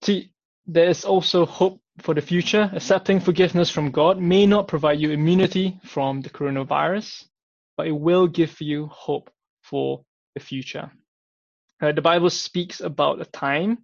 See, 0.05 0.33
there 0.67 0.89
is 0.89 1.07
also 1.07 1.47
hope 1.47 1.81
for 2.03 2.15
the 2.15 2.21
future. 2.21 2.71
Accepting 2.75 3.21
forgiveness 3.21 3.71
from 3.71 3.91
God 3.91 4.21
may 4.21 4.45
not 4.45 4.69
provide 4.69 5.01
you 5.01 5.13
immunity 5.13 5.81
from 5.83 6.21
the 6.21 6.29
coronavirus, 6.29 7.25
but 7.79 7.87
it 7.87 7.93
will 7.93 8.27
give 8.27 8.61
you 8.61 8.87
hope 8.89 9.31
for 9.63 10.05
the 10.35 10.41
future. 10.41 10.93
Uh, 11.81 11.93
the 11.93 12.03
Bible 12.03 12.29
speaks 12.29 12.83
about 12.83 13.23
a 13.23 13.25
time 13.25 13.79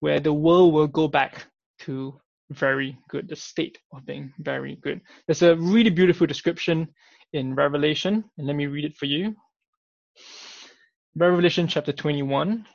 where 0.00 0.18
the 0.18 0.32
world 0.32 0.74
will 0.74 0.88
go 0.88 1.06
back 1.06 1.46
to 1.80 2.20
very 2.50 2.98
good, 3.08 3.28
the 3.28 3.36
state 3.36 3.78
of 3.92 4.04
being 4.04 4.32
very 4.40 4.74
good. 4.82 5.00
There's 5.26 5.42
a 5.42 5.54
really 5.54 5.90
beautiful 5.90 6.26
description 6.26 6.88
in 7.32 7.54
Revelation, 7.54 8.24
and 8.36 8.48
let 8.48 8.56
me 8.56 8.66
read 8.66 8.84
it 8.84 8.96
for 8.96 9.06
you. 9.06 9.36
Revelation 11.14 11.68
chapter 11.68 11.92
21. 11.92 12.66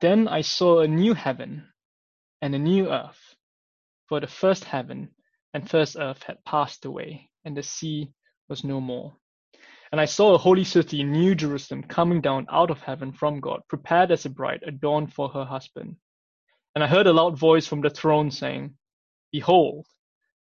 Then 0.00 0.26
I 0.26 0.40
saw 0.40 0.80
a 0.80 0.88
new 0.88 1.14
heaven 1.14 1.68
and 2.42 2.54
a 2.54 2.58
new 2.58 2.90
earth. 2.90 3.36
For 4.08 4.20
the 4.20 4.26
first 4.26 4.64
heaven 4.64 5.10
and 5.54 5.70
first 5.70 5.96
earth 5.98 6.24
had 6.24 6.44
passed 6.44 6.84
away, 6.84 7.30
and 7.44 7.56
the 7.56 7.62
sea 7.62 8.12
was 8.48 8.64
no 8.64 8.80
more. 8.80 9.14
And 9.92 10.00
I 10.00 10.06
saw 10.06 10.34
a 10.34 10.38
holy 10.38 10.64
city, 10.64 11.04
New 11.04 11.34
Jerusalem, 11.34 11.84
coming 11.84 12.20
down 12.20 12.46
out 12.50 12.70
of 12.70 12.80
heaven 12.80 13.12
from 13.12 13.40
God, 13.40 13.60
prepared 13.68 14.10
as 14.10 14.24
a 14.24 14.30
bride 14.30 14.64
adorned 14.66 15.12
for 15.14 15.28
her 15.28 15.44
husband. 15.44 15.96
And 16.74 16.82
I 16.82 16.88
heard 16.88 17.06
a 17.06 17.12
loud 17.12 17.38
voice 17.38 17.66
from 17.66 17.80
the 17.80 17.90
throne 17.90 18.30
saying, 18.30 18.74
Behold, 19.30 19.86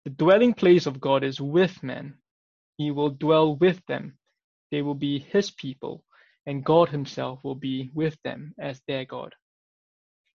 the 0.05 0.11
dwelling 0.11 0.53
place 0.53 0.85
of 0.85 1.01
God 1.01 1.23
is 1.23 1.41
with 1.41 1.83
men. 1.83 2.15
He 2.77 2.91
will 2.91 3.09
dwell 3.09 3.55
with 3.55 3.85
them. 3.87 4.17
They 4.71 4.83
will 4.83 4.95
be 4.95 5.19
his 5.19 5.51
people, 5.51 6.05
and 6.45 6.63
God 6.63 6.89
himself 6.89 7.43
will 7.43 7.55
be 7.55 7.89
with 7.93 8.17
them 8.23 8.53
as 8.59 8.81
their 8.87 9.03
God. 9.03 9.33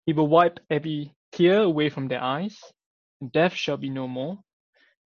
He 0.05 0.13
will 0.13 0.27
wipe 0.27 0.59
every 0.69 1.13
tear 1.31 1.61
away 1.61 1.89
from 1.89 2.07
their 2.07 2.21
eyes, 2.21 2.59
and 3.19 3.31
death 3.31 3.53
shall 3.53 3.77
be 3.77 3.89
no 3.89 4.07
more. 4.07 4.39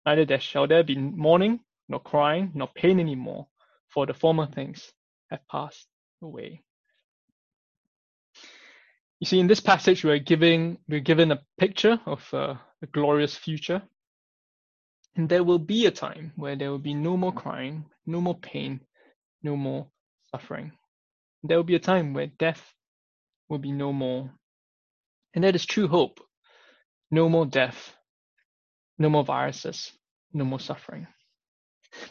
Neither 0.06 0.26
there 0.26 0.40
shall 0.40 0.68
there 0.68 0.84
be 0.84 0.96
mourning, 0.96 1.60
nor 1.88 2.00
crying, 2.00 2.52
nor 2.54 2.70
pain 2.74 3.00
any 3.00 3.16
more, 3.16 3.48
for 3.88 4.06
the 4.06 4.14
former 4.14 4.48
things 4.48 4.92
have 5.30 5.48
passed 5.48 5.88
away. 6.22 6.64
You 9.20 9.28
see, 9.28 9.40
in 9.40 9.48
this 9.48 9.60
passage, 9.60 10.04
we're 10.04 10.18
giving 10.18 10.80
we're 10.88 11.00
given 11.00 11.32
a 11.32 11.44
picture 11.60 12.00
of 12.08 12.28
uh, 12.34 12.56
a 12.82 12.88
glorious 12.88 13.36
future, 13.36 13.84
and 15.16 15.30
there 15.30 15.44
will 15.44 15.60
be 15.60 15.86
a 15.86 15.92
time 15.92 16.34
where 16.36 16.56
there 16.56 16.72
will 16.72 16.80
be 16.80 16.96
no 16.96 17.18
more 17.18 17.32
crying, 17.32 17.86
no 18.08 18.20
more 18.20 18.40
pain, 18.40 18.82
no 19.44 19.56
more 19.56 19.88
suffering. 20.32 20.72
There 21.44 21.58
will 21.58 21.64
be 21.64 21.76
a 21.76 21.80
time 21.80 22.14
where 22.14 22.28
death 22.28 22.74
will 23.48 23.60
be 23.60 23.72
no 23.72 23.94
more, 23.94 24.32
and 25.34 25.44
that 25.44 25.56
is 25.56 25.66
true 25.66 25.88
hope. 25.88 26.20
No 27.10 27.30
more 27.30 27.46
death, 27.46 27.94
no 28.98 29.10
more 29.10 29.24
viruses, 29.24 29.92
no 30.34 30.46
more 30.46 30.60
suffering. 30.60 31.08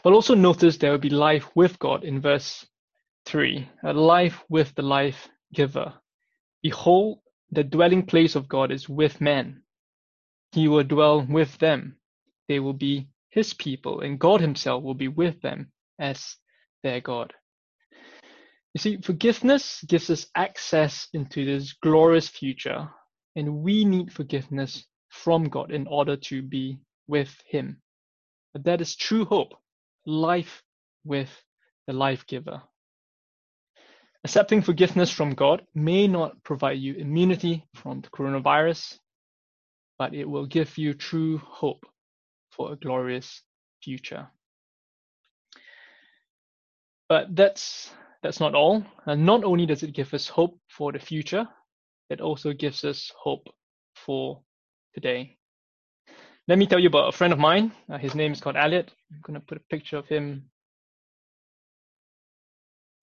But 0.03 0.13
also 0.13 0.35
notice 0.35 0.77
there 0.77 0.91
will 0.91 0.99
be 0.99 1.09
life 1.09 1.49
with 1.55 1.79
God 1.79 2.03
in 2.03 2.21
verse 2.21 2.65
3, 3.25 3.67
a 3.83 3.93
life 3.93 4.43
with 4.49 4.73
the 4.75 4.83
life 4.83 5.29
giver. 5.53 5.93
Behold, 6.61 7.19
the 7.51 7.63
dwelling 7.63 8.05
place 8.05 8.35
of 8.35 8.47
God 8.47 8.71
is 8.71 8.87
with 8.87 9.19
men. 9.19 9.63
He 10.51 10.67
will 10.67 10.83
dwell 10.83 11.25
with 11.27 11.57
them. 11.57 11.97
They 12.47 12.59
will 12.59 12.73
be 12.73 13.07
his 13.29 13.53
people, 13.53 14.01
and 14.01 14.19
God 14.19 14.41
himself 14.41 14.83
will 14.83 14.93
be 14.93 15.07
with 15.07 15.41
them 15.41 15.71
as 15.99 16.35
their 16.83 17.01
God. 17.01 17.33
You 18.73 18.79
see, 18.79 18.97
forgiveness 18.97 19.83
gives 19.87 20.09
us 20.09 20.27
access 20.35 21.07
into 21.13 21.45
this 21.45 21.73
glorious 21.73 22.27
future, 22.27 22.89
and 23.35 23.61
we 23.63 23.85
need 23.85 24.11
forgiveness 24.11 24.85
from 25.09 25.49
God 25.49 25.71
in 25.71 25.87
order 25.87 26.15
to 26.15 26.41
be 26.41 26.79
with 27.07 27.35
Him. 27.47 27.81
But 28.53 28.63
that 28.65 28.81
is 28.81 28.95
true 28.95 29.25
hope, 29.25 29.53
life 30.05 30.63
with 31.03 31.29
the 31.87 31.93
life 31.93 32.25
giver. 32.27 32.61
Accepting 34.23 34.61
forgiveness 34.61 35.09
from 35.09 35.33
God 35.33 35.65
may 35.73 36.07
not 36.07 36.43
provide 36.43 36.77
you 36.77 36.93
immunity 36.93 37.65
from 37.75 38.01
the 38.01 38.09
coronavirus, 38.09 38.99
but 39.97 40.13
it 40.13 40.25
will 40.29 40.45
give 40.45 40.77
you 40.77 40.93
true 40.93 41.39
hope 41.39 41.85
for 42.51 42.71
a 42.71 42.75
glorious 42.75 43.41
future. 43.81 44.27
But 47.09 47.35
that's 47.35 47.91
that's 48.21 48.39
not 48.39 48.53
all. 48.53 48.85
And 49.05 49.25
not 49.25 49.43
only 49.43 49.65
does 49.65 49.83
it 49.83 49.93
give 49.93 50.13
us 50.13 50.27
hope 50.27 50.59
for 50.69 50.91
the 50.91 50.99
future, 50.99 51.47
it 52.11 52.19
also 52.21 52.51
gives 52.51 52.83
us 52.83 53.11
hope 53.17 53.47
for 53.95 54.41
today. 54.93 55.37
Let 56.47 56.57
me 56.57 56.67
tell 56.67 56.79
you 56.79 56.87
about 56.89 57.13
a 57.13 57.17
friend 57.17 57.31
of 57.31 57.39
mine. 57.39 57.71
Uh, 57.89 57.97
his 57.97 58.15
name 58.15 58.33
is 58.33 58.41
called 58.41 58.57
Elliot. 58.57 58.91
I'm 59.11 59.21
going 59.21 59.39
to 59.39 59.45
put 59.45 59.57
a 59.57 59.63
picture 59.69 59.97
of 59.97 60.07
him 60.07 60.49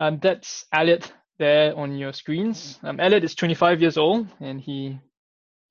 um, 0.00 0.18
that's 0.22 0.66
Elliot 0.72 1.10
there 1.38 1.76
on 1.76 1.96
your 1.96 2.12
screens. 2.12 2.78
Um, 2.82 3.00
Elliot 3.00 3.24
is 3.24 3.34
25 3.34 3.80
years 3.80 3.96
old 3.96 4.28
and 4.40 4.60
he, 4.60 4.98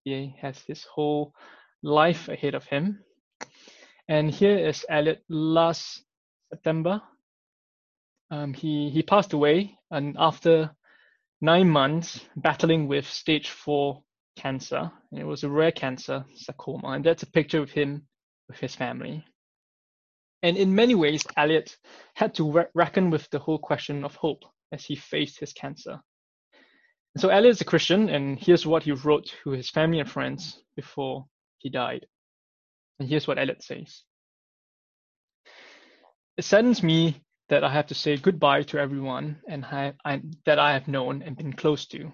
he 0.03 0.35
has 0.41 0.59
his 0.67 0.83
whole 0.83 1.33
life 1.83 2.29
ahead 2.29 2.55
of 2.55 2.65
him. 2.65 3.03
And 4.09 4.31
here 4.31 4.57
is 4.57 4.85
Elliot 4.89 5.23
last 5.29 6.03
September. 6.49 7.01
Um, 8.31 8.53
he, 8.53 8.89
he 8.89 9.03
passed 9.03 9.33
away 9.33 9.77
and 9.91 10.15
after 10.19 10.71
nine 11.41 11.69
months 11.69 12.25
battling 12.35 12.87
with 12.87 13.07
stage 13.07 13.49
four 13.49 14.03
cancer. 14.37 14.91
And 15.11 15.19
it 15.19 15.25
was 15.25 15.43
a 15.43 15.49
rare 15.49 15.71
cancer, 15.71 16.25
sarcoma. 16.35 16.89
And 16.89 17.05
that's 17.05 17.23
a 17.23 17.31
picture 17.31 17.61
of 17.61 17.71
him 17.71 18.07
with 18.47 18.59
his 18.59 18.75
family. 18.75 19.25
And 20.43 20.57
in 20.57 20.75
many 20.75 20.95
ways, 20.95 21.25
Elliot 21.35 21.75
had 22.15 22.35
to 22.35 22.51
re- 22.51 22.65
reckon 22.73 23.09
with 23.09 23.29
the 23.31 23.39
whole 23.39 23.57
question 23.57 24.03
of 24.03 24.15
hope 24.15 24.43
as 24.71 24.85
he 24.85 24.95
faced 24.95 25.39
his 25.39 25.53
cancer. 25.53 25.99
And 27.15 27.21
so 27.21 27.29
Elliot 27.29 27.55
is 27.55 27.61
a 27.61 27.65
Christian, 27.65 28.09
and 28.09 28.37
here's 28.37 28.65
what 28.65 28.83
he 28.83 28.91
wrote 28.91 29.33
to 29.43 29.49
his 29.49 29.69
family 29.69 29.99
and 29.99 30.09
friends 30.09 30.61
before 30.75 31.25
he 31.57 31.69
died. 31.69 32.05
And 32.99 33.09
here's 33.09 33.27
what 33.27 33.39
Elliot 33.39 33.63
says 33.63 34.03
It 36.37 36.43
saddens 36.43 36.83
me 36.83 37.23
that 37.49 37.63
I 37.63 37.71
have 37.71 37.87
to 37.87 37.95
say 37.95 38.17
goodbye 38.17 38.63
to 38.63 38.77
everyone 38.77 39.37
and 39.47 39.63
I, 39.65 39.93
I, 40.03 40.21
that 40.45 40.59
I 40.59 40.73
have 40.73 40.87
known 40.87 41.21
and 41.21 41.37
been 41.37 41.53
close 41.53 41.85
to. 41.87 42.11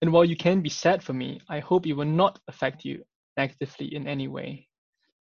And 0.00 0.12
while 0.12 0.24
you 0.24 0.36
can 0.36 0.60
be 0.60 0.68
sad 0.68 1.02
for 1.02 1.12
me, 1.12 1.40
I 1.48 1.60
hope 1.60 1.86
it 1.86 1.92
will 1.92 2.04
not 2.04 2.40
affect 2.48 2.84
you 2.84 3.04
negatively 3.36 3.94
in 3.94 4.08
any 4.08 4.26
way, 4.26 4.68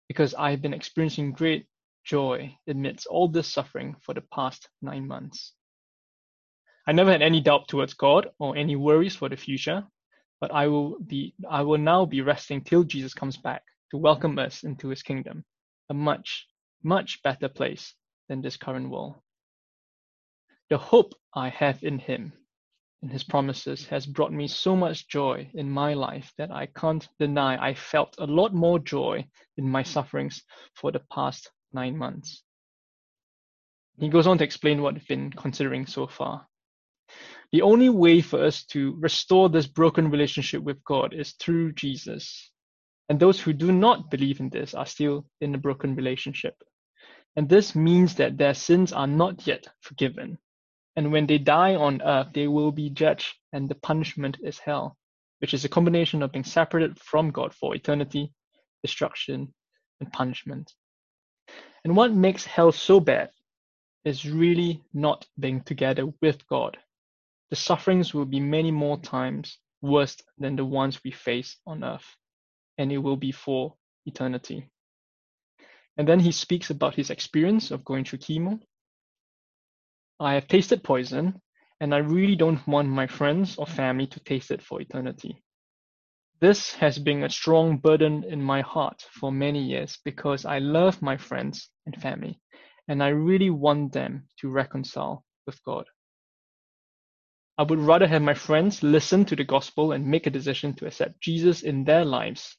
because 0.08 0.34
I 0.34 0.52
have 0.52 0.62
been 0.62 0.74
experiencing 0.74 1.34
great 1.34 1.68
joy 2.04 2.58
amidst 2.68 3.06
all 3.06 3.28
this 3.28 3.48
suffering 3.48 3.96
for 4.02 4.16
the 4.16 4.24
past 4.34 4.68
nine 4.82 5.08
months. 5.08 5.54
I 6.88 6.94
never 6.94 7.12
had 7.12 7.22
any 7.22 7.42
doubt 7.42 7.68
towards 7.68 7.94
God 7.94 8.30
or 8.40 8.58
any 8.58 8.76
worries 8.76 9.16
for 9.16 9.30
the 9.30 9.38
future, 9.38 9.84
but 10.40 10.52
I 10.52 10.68
will 10.68 10.98
be 11.00 11.36
I 11.48 11.62
will 11.62 11.78
now 11.78 12.06
be 12.06 12.22
resting 12.22 12.62
till 12.62 12.84
Jesus 12.84 13.14
comes 13.14 13.38
back 13.38 13.62
to 13.92 13.98
welcome 13.98 14.40
us 14.40 14.64
into 14.64 14.88
his 14.88 15.04
kingdom, 15.04 15.46
a 15.92 15.94
much, 15.94 16.48
much 16.82 17.22
better 17.24 17.48
place 17.48 17.94
than 18.28 18.42
this 18.42 18.58
current 18.58 18.90
world. 18.90 19.22
The 20.72 20.78
hope 20.78 21.16
I 21.34 21.50
have 21.50 21.84
in 21.84 22.00
him 22.00 22.32
and 23.02 23.12
his 23.12 23.26
promises 23.26 23.88
has 23.88 24.06
brought 24.06 24.32
me 24.32 24.48
so 24.48 24.74
much 24.74 25.10
joy 25.10 25.52
in 25.54 25.70
my 25.70 25.96
life 25.96 26.32
that 26.38 26.50
I 26.50 26.68
can't 26.68 27.06
deny 27.20 27.62
I 27.62 27.74
felt 27.74 28.16
a 28.18 28.26
lot 28.26 28.54
more 28.54 28.80
joy 28.80 29.28
in 29.58 29.68
my 29.68 29.84
sufferings 29.84 30.42
for 30.76 30.94
the 30.94 31.02
past 31.12 31.52
nine 31.74 31.98
months. 31.98 32.42
He 34.00 34.08
goes 34.08 34.28
on 34.28 34.38
to 34.38 34.46
explain 34.46 34.82
what 34.82 34.94
we've 34.94 35.08
been 35.10 35.32
considering 35.32 35.88
so 35.88 36.08
far. 36.08 36.48
The 37.52 37.64
only 37.64 37.90
way 37.90 38.22
for 38.22 38.42
us 38.42 38.64
to 38.68 38.96
restore 38.98 39.50
this 39.50 39.68
broken 39.68 40.10
relationship 40.10 40.64
with 40.64 40.82
God 40.86 41.14
is 41.14 41.34
through 41.34 41.74
Jesus. 41.74 42.50
And 43.10 43.20
those 43.20 43.42
who 43.42 43.52
do 43.52 43.74
not 43.74 44.10
believe 44.10 44.40
in 44.40 44.48
this 44.48 44.74
are 44.74 44.86
still 44.86 45.26
in 45.42 45.54
a 45.54 45.58
broken 45.58 45.98
relationship. 45.98 46.56
And 47.36 47.50
this 47.50 47.76
means 47.76 48.16
that 48.16 48.38
their 48.38 48.54
sins 48.54 48.94
are 48.94 49.06
not 49.06 49.46
yet 49.46 49.68
forgiven. 49.82 50.38
And 50.96 51.12
when 51.12 51.26
they 51.26 51.38
die 51.38 51.76
on 51.76 52.02
earth, 52.02 52.28
they 52.34 52.48
will 52.48 52.72
be 52.72 52.90
judged, 52.90 53.36
and 53.54 53.70
the 53.70 53.76
punishment 53.76 54.38
is 54.44 54.60
hell, 54.60 54.98
which 55.40 55.54
is 55.54 55.64
a 55.64 55.70
combination 55.70 56.22
of 56.22 56.32
being 56.32 56.44
separated 56.44 57.00
from 57.00 57.32
God 57.32 57.54
for 57.54 57.76
eternity, 57.76 58.34
destruction, 58.84 59.54
and 60.00 60.12
punishment. 60.12 60.74
And 61.84 61.96
what 61.96 62.14
makes 62.14 62.46
hell 62.46 62.72
so 62.72 63.00
bad 63.00 63.30
is 64.04 64.30
really 64.30 64.84
not 64.94 65.26
being 65.40 65.62
together 65.62 66.08
with 66.22 66.46
God. 66.48 66.78
The 67.50 67.56
sufferings 67.56 68.14
will 68.14 68.26
be 68.26 68.40
many 68.40 68.72
more 68.72 69.00
times 69.00 69.58
worse 69.82 70.18
than 70.38 70.56
the 70.56 70.66
ones 70.66 71.00
we 71.04 71.12
face 71.12 71.58
on 71.66 71.84
earth, 71.84 72.16
and 72.78 72.92
it 72.92 72.98
will 72.98 73.18
be 73.18 73.32
for 73.32 73.76
eternity. 74.06 74.70
And 75.98 76.08
then 76.08 76.20
he 76.20 76.32
speaks 76.32 76.70
about 76.70 76.96
his 76.96 77.10
experience 77.10 77.72
of 77.72 77.86
going 77.86 78.06
through 78.06 78.20
chemo. 78.20 78.60
I 80.22 80.36
have 80.36 80.48
tasted 80.48 80.84
poison, 80.84 81.42
and 81.80 81.96
I 81.96 81.98
really 81.98 82.36
don't 82.36 82.68
want 82.68 82.88
my 82.88 83.08
friends 83.08 83.58
or 83.58 83.66
family 83.66 84.06
to 84.06 84.20
taste 84.20 84.52
it 84.52 84.62
for 84.62 84.80
eternity. 84.80 85.42
This 86.40 86.76
has 86.76 87.00
been 87.00 87.24
a 87.24 87.30
strong 87.30 87.78
burden 87.78 88.24
in 88.24 88.40
my 88.40 88.62
heart 88.62 89.04
for 89.20 89.32
many 89.32 89.64
years 89.64 89.98
because 90.06 90.46
I 90.46 90.60
love 90.60 91.02
my 91.02 91.18
friends 91.18 91.72
and 91.88 92.00
family, 92.00 92.40
and 92.88 93.02
I 93.02 93.08
really 93.08 93.50
want 93.50 93.94
them 93.94 94.28
to 94.42 94.50
reconcile 94.50 95.26
with 95.48 95.64
God. 95.64 95.86
I 97.58 97.64
would 97.64 97.80
rather 97.80 98.06
have 98.08 98.22
my 98.22 98.36
friends 98.36 98.84
listen 98.84 99.26
to 99.26 99.36
the 99.36 99.44
gospel 99.44 99.92
and 99.92 100.06
make 100.06 100.28
a 100.28 100.32
decision 100.32 100.76
to 100.76 100.86
accept 100.86 101.20
Jesus 101.20 101.64
in 101.64 101.84
their 101.84 102.06
lives 102.06 102.58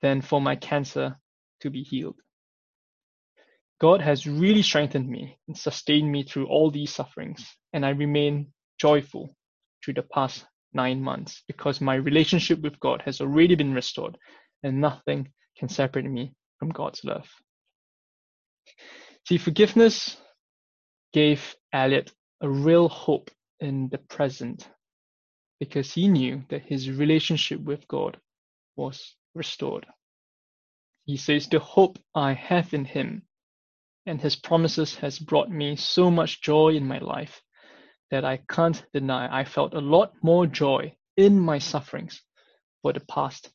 than 0.00 0.20
for 0.20 0.40
my 0.40 0.56
cancer 0.56 1.20
to 1.60 1.70
be 1.70 1.84
healed. 1.84 2.20
God 3.82 4.00
has 4.00 4.28
really 4.28 4.62
strengthened 4.62 5.08
me 5.08 5.36
and 5.48 5.58
sustained 5.58 6.10
me 6.10 6.22
through 6.22 6.46
all 6.46 6.70
these 6.70 6.94
sufferings, 6.94 7.44
and 7.72 7.84
I 7.84 7.88
remain 7.90 8.52
joyful 8.78 9.34
through 9.84 9.94
the 9.94 10.04
past 10.04 10.46
nine 10.72 11.02
months 11.02 11.42
because 11.48 11.80
my 11.80 11.96
relationship 11.96 12.60
with 12.60 12.78
God 12.78 13.02
has 13.04 13.20
already 13.20 13.56
been 13.56 13.74
restored 13.74 14.16
and 14.62 14.80
nothing 14.80 15.32
can 15.58 15.68
separate 15.68 16.04
me 16.04 16.32
from 16.60 16.68
God's 16.68 17.02
love. 17.02 17.28
See, 19.26 19.36
forgiveness 19.36 20.16
gave 21.12 21.56
Elliot 21.72 22.12
a 22.40 22.48
real 22.48 22.88
hope 22.88 23.32
in 23.58 23.88
the 23.88 23.98
present 23.98 24.68
because 25.58 25.92
he 25.92 26.06
knew 26.06 26.44
that 26.50 26.62
his 26.62 26.88
relationship 26.88 27.60
with 27.60 27.88
God 27.88 28.16
was 28.76 29.16
restored. 29.34 29.86
He 31.04 31.16
says, 31.16 31.48
The 31.48 31.58
hope 31.58 31.98
I 32.14 32.34
have 32.34 32.72
in 32.74 32.84
him 32.84 33.22
and 34.06 34.20
his 34.20 34.36
promises 34.36 34.96
has 34.96 35.18
brought 35.18 35.50
me 35.50 35.76
so 35.76 36.10
much 36.10 36.42
joy 36.42 36.70
in 36.70 36.86
my 36.86 36.98
life 36.98 37.42
that 38.10 38.24
I 38.24 38.38
can't 38.48 38.84
deny 38.92 39.40
I 39.40 39.44
felt 39.44 39.74
a 39.74 39.80
lot 39.80 40.12
more 40.22 40.46
joy 40.46 40.94
in 41.16 41.38
my 41.38 41.58
sufferings 41.58 42.22
for 42.82 42.92
the 42.92 43.00
past 43.00 43.50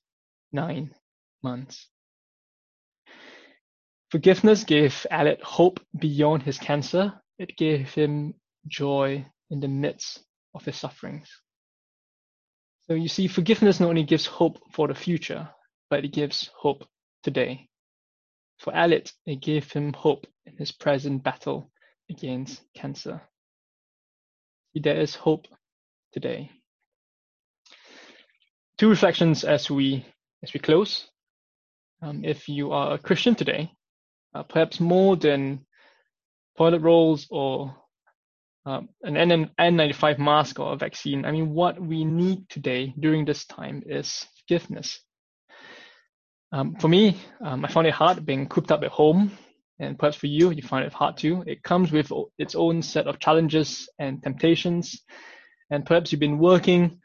nine 0.52 0.94
months. 1.44 1.88
Forgiveness 4.10 4.64
gave 4.64 5.06
Elliot 5.12 5.42
hope 5.44 5.80
beyond 6.00 6.44
his 6.44 6.58
cancer. 6.58 7.14
It 7.38 7.58
gave 7.58 7.94
him 7.94 8.34
joy 8.68 9.26
in 9.50 9.60
the 9.60 9.68
midst 9.68 10.24
of 10.56 10.64
his 10.64 10.78
sufferings. 10.78 11.30
So 12.88 12.94
you 12.94 13.10
see, 13.10 13.28
forgiveness 13.28 13.82
not 13.82 13.90
only 13.90 14.04
gives 14.04 14.26
hope 14.26 14.60
for 14.72 14.88
the 14.88 14.96
future, 14.96 15.50
but 15.90 16.06
it 16.06 16.14
gives 16.14 16.50
hope 16.56 16.88
today. 17.22 17.68
For 18.60 18.74
Elliot, 18.74 19.12
it 19.26 19.42
gave 19.42 19.70
him 19.72 19.92
hope 19.92 20.26
in 20.48 20.58
his 20.58 20.72
present 20.72 21.24
battle 21.24 21.70
against 22.10 22.62
cancer. 22.74 23.22
There 24.74 25.00
is 25.00 25.16
hope 25.16 25.48
today. 26.14 26.52
Two 28.78 28.90
reflections 28.90 29.44
as 29.44 29.70
we 29.70 30.06
as 30.44 30.54
we 30.54 30.60
close. 30.60 31.08
Um, 32.02 32.24
if 32.24 32.48
you 32.48 32.72
are 32.72 32.94
a 32.94 33.00
Christian 33.00 33.34
today, 33.34 33.72
uh, 34.36 34.44
perhaps 34.44 34.80
more 34.80 35.16
than 35.16 35.66
toilet 36.58 36.82
rolls 36.82 37.28
or 37.32 37.76
um, 38.68 38.90
an 39.02 39.16
N95 39.60 40.20
mask 40.20 40.60
or 40.60 40.74
a 40.74 40.78
vaccine. 40.78 41.26
I 41.26 41.32
mean, 41.32 41.54
what 41.54 41.82
we 41.82 42.06
need 42.06 42.50
today 42.50 42.94
during 43.00 43.26
this 43.26 43.46
time 43.46 43.82
is 43.86 44.28
forgiveness. 44.42 45.00
Um, 46.52 46.76
for 46.76 46.88
me, 46.88 47.18
um, 47.44 47.66
I 47.66 47.68
found 47.70 47.88
it 47.88 47.94
hard 47.94 48.26
being 48.26 48.48
cooped 48.48 48.72
up 48.72 48.84
at 48.84 48.92
home, 48.92 49.32
and 49.80 49.98
perhaps 49.98 50.18
for 50.18 50.28
you, 50.28 50.52
you 50.52 50.62
find 50.62 50.86
it 50.86 50.94
hard 50.94 51.18
too. 51.18 51.44
It 51.46 51.64
comes 51.64 51.92
with 51.92 52.12
its 52.38 52.56
own 52.56 52.82
set 52.82 53.08
of 53.08 53.20
challenges 53.20 53.90
and 54.00 54.22
temptations, 54.24 55.04
and 55.70 55.86
perhaps 55.86 56.12
you've 56.12 56.20
been 56.20 56.40
working 56.40 57.00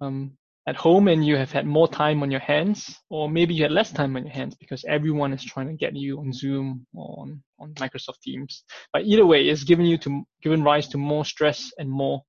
um, 0.00 0.36
at 0.66 0.76
home 0.76 1.08
and 1.08 1.24
you 1.24 1.36
have 1.36 1.50
had 1.50 1.66
more 1.66 1.88
time 1.88 2.22
on 2.22 2.30
your 2.30 2.40
hands, 2.40 2.98
or 3.10 3.28
maybe 3.28 3.54
you 3.54 3.62
had 3.62 3.72
less 3.72 3.90
time 3.90 4.16
on 4.16 4.24
your 4.24 4.32
hands 4.32 4.54
because 4.54 4.84
everyone 4.88 5.32
is 5.32 5.44
trying 5.44 5.66
to 5.68 5.74
get 5.74 5.96
you 5.96 6.18
on 6.18 6.32
Zoom 6.32 6.86
or 6.94 7.22
on, 7.22 7.42
on 7.58 7.74
Microsoft 7.74 8.20
Teams. 8.22 8.62
But 8.92 9.04
either 9.04 9.26
way, 9.26 9.48
it's 9.48 9.64
given 9.64 9.86
you 9.86 9.98
to 9.98 10.22
given 10.42 10.62
rise 10.62 10.88
to 10.88 10.98
more 10.98 11.24
stress 11.24 11.72
and 11.78 11.90
more 11.90 12.22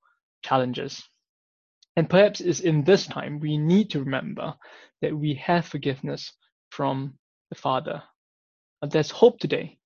challenges. 0.43 1.03
And 1.95 2.09
perhaps 2.09 2.41
it's 2.41 2.59
in 2.59 2.83
this 2.83 3.05
time 3.05 3.39
we 3.39 3.57
need 3.57 3.91
to 3.91 3.99
remember 3.99 4.55
that 5.01 5.15
we 5.15 5.35
have 5.35 5.67
forgiveness 5.67 6.33
from 6.71 7.19
the 7.49 7.55
Father. 7.55 8.01
There's 8.89 9.11
hope 9.11 9.39
today 9.39 9.77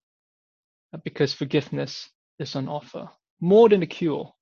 uh, 0.93 0.97
because 1.03 1.33
forgiveness 1.33 2.09
is 2.39 2.55
on 2.55 2.67
offer. 2.67 3.09
More 3.39 3.69
than 3.69 3.83
a 3.83 3.87
cure, 3.87 4.33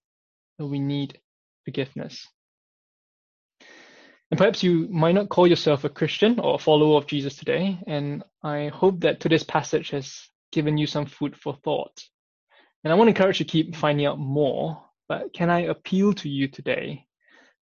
we 0.57 0.79
need 0.79 1.19
forgiveness. 1.65 2.27
And 4.31 4.37
perhaps 4.37 4.63
you 4.63 4.87
might 4.89 5.15
not 5.15 5.29
call 5.29 5.47
yourself 5.47 5.83
a 5.83 5.89
Christian 5.89 6.39
or 6.39 6.55
a 6.55 6.59
follower 6.59 6.97
of 6.97 7.07
Jesus 7.07 7.35
today, 7.35 7.79
and 7.85 8.23
I 8.43 8.69
hope 8.73 9.01
that 9.01 9.19
today's 9.19 9.43
passage 9.43 9.91
has 9.91 10.29
given 10.51 10.77
you 10.77 10.87
some 10.87 11.05
food 11.05 11.35
for 11.35 11.55
thought. 11.63 12.01
And 12.83 12.91
I 12.91 12.95
want 12.95 13.07
to 13.07 13.15
encourage 13.15 13.39
you 13.39 13.45
to 13.45 13.51
keep 13.51 13.75
finding 13.75 14.05
out 14.05 14.19
more, 14.19 14.81
but 15.07 15.33
can 15.33 15.49
I 15.49 15.61
appeal 15.61 16.13
to 16.13 16.29
you 16.29 16.47
today 16.47 17.05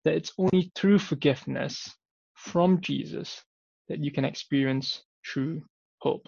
that 0.05 0.13
it's 0.13 0.33
only 0.37 0.71
through 0.75 0.99
forgiveness 0.99 1.89
from 2.35 2.81
Jesus 2.81 3.41
that 3.87 4.03
you 4.03 4.11
can 4.11 4.25
experience 4.25 5.03
true 5.23 5.63
hope. 5.99 6.27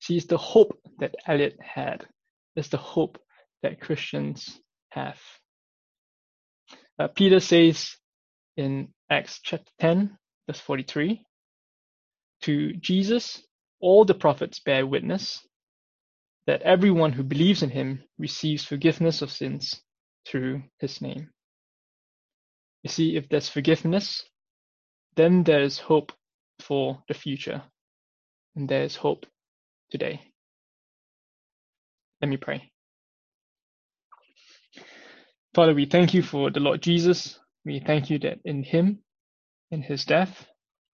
See, 0.00 0.16
it's 0.16 0.26
the 0.26 0.38
hope 0.38 0.78
that 0.98 1.14
Elliot 1.26 1.58
had. 1.60 2.06
It's 2.56 2.68
the 2.68 2.76
hope 2.76 3.18
that 3.62 3.80
Christians 3.80 4.60
have. 4.90 5.18
Uh, 6.98 7.08
Peter 7.08 7.40
says 7.40 7.96
in 8.56 8.88
Acts 9.10 9.40
chapter 9.42 9.70
10, 9.80 10.16
verse 10.46 10.60
43. 10.60 11.24
To 12.42 12.72
Jesus, 12.74 13.42
all 13.80 14.04
the 14.04 14.14
prophets 14.14 14.60
bear 14.60 14.86
witness 14.86 15.40
that 16.46 16.62
everyone 16.62 17.12
who 17.12 17.22
believes 17.22 17.62
in 17.62 17.70
him 17.70 18.02
receives 18.18 18.64
forgiveness 18.64 19.22
of 19.22 19.30
sins 19.30 19.82
through 20.26 20.62
his 20.78 21.00
name. 21.02 21.30
You 22.82 22.90
see, 22.90 23.16
if 23.16 23.28
there's 23.28 23.48
forgiveness, 23.48 24.24
then 25.16 25.44
there 25.44 25.62
is 25.62 25.78
hope 25.78 26.12
for 26.60 27.02
the 27.08 27.14
future, 27.14 27.62
and 28.56 28.68
there 28.68 28.84
is 28.84 28.96
hope 28.96 29.26
today. 29.90 30.20
Let 32.22 32.28
me 32.30 32.38
pray. 32.38 32.70
Father, 35.54 35.74
we 35.74 35.86
thank 35.86 36.14
you 36.14 36.22
for 36.22 36.50
the 36.50 36.60
Lord 36.60 36.82
Jesus 36.82 37.38
we 37.64 37.80
thank 37.80 38.10
you 38.10 38.18
that 38.20 38.38
in 38.44 38.62
him, 38.64 39.00
in 39.70 39.82
his 39.82 40.04
death, 40.04 40.46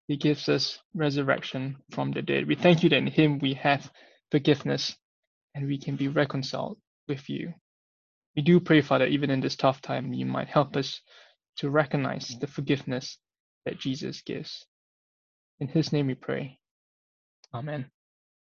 he 0.09 0.17
gives 0.17 0.49
us 0.49 0.79
resurrection 0.95 1.77
from 1.93 2.13
the 2.13 2.23
dead. 2.23 2.49
We 2.49 2.57
thank 2.57 2.83
you 2.83 2.91
that 2.91 2.97
in 2.99 3.07
him 3.09 3.39
we 3.41 3.55
have 3.55 3.91
forgiveness 4.31 4.97
and 5.55 5.67
we 5.67 5.79
can 5.79 5.97
be 5.97 6.09
reconciled 6.09 6.79
with 7.09 7.29
you. 7.31 7.55
We 8.37 8.43
do 8.43 8.61
pray, 8.61 8.83
Father, 8.83 9.07
even 9.07 9.31
in 9.31 9.41
this 9.41 9.57
tough 9.57 9.83
time, 9.83 10.13
you 10.15 10.27
might 10.27 10.49
help 10.49 10.77
us 10.77 11.01
to 11.59 11.71
recognize 11.71 12.37
the 12.41 12.49
forgiveness 12.49 13.19
that 13.67 13.81
Jesus 13.81 14.23
gives. 14.23 14.67
In 15.61 15.69
his 15.69 15.93
name 15.93 16.09
we 16.09 16.15
pray. 16.15 16.59
Amen. 17.55 17.87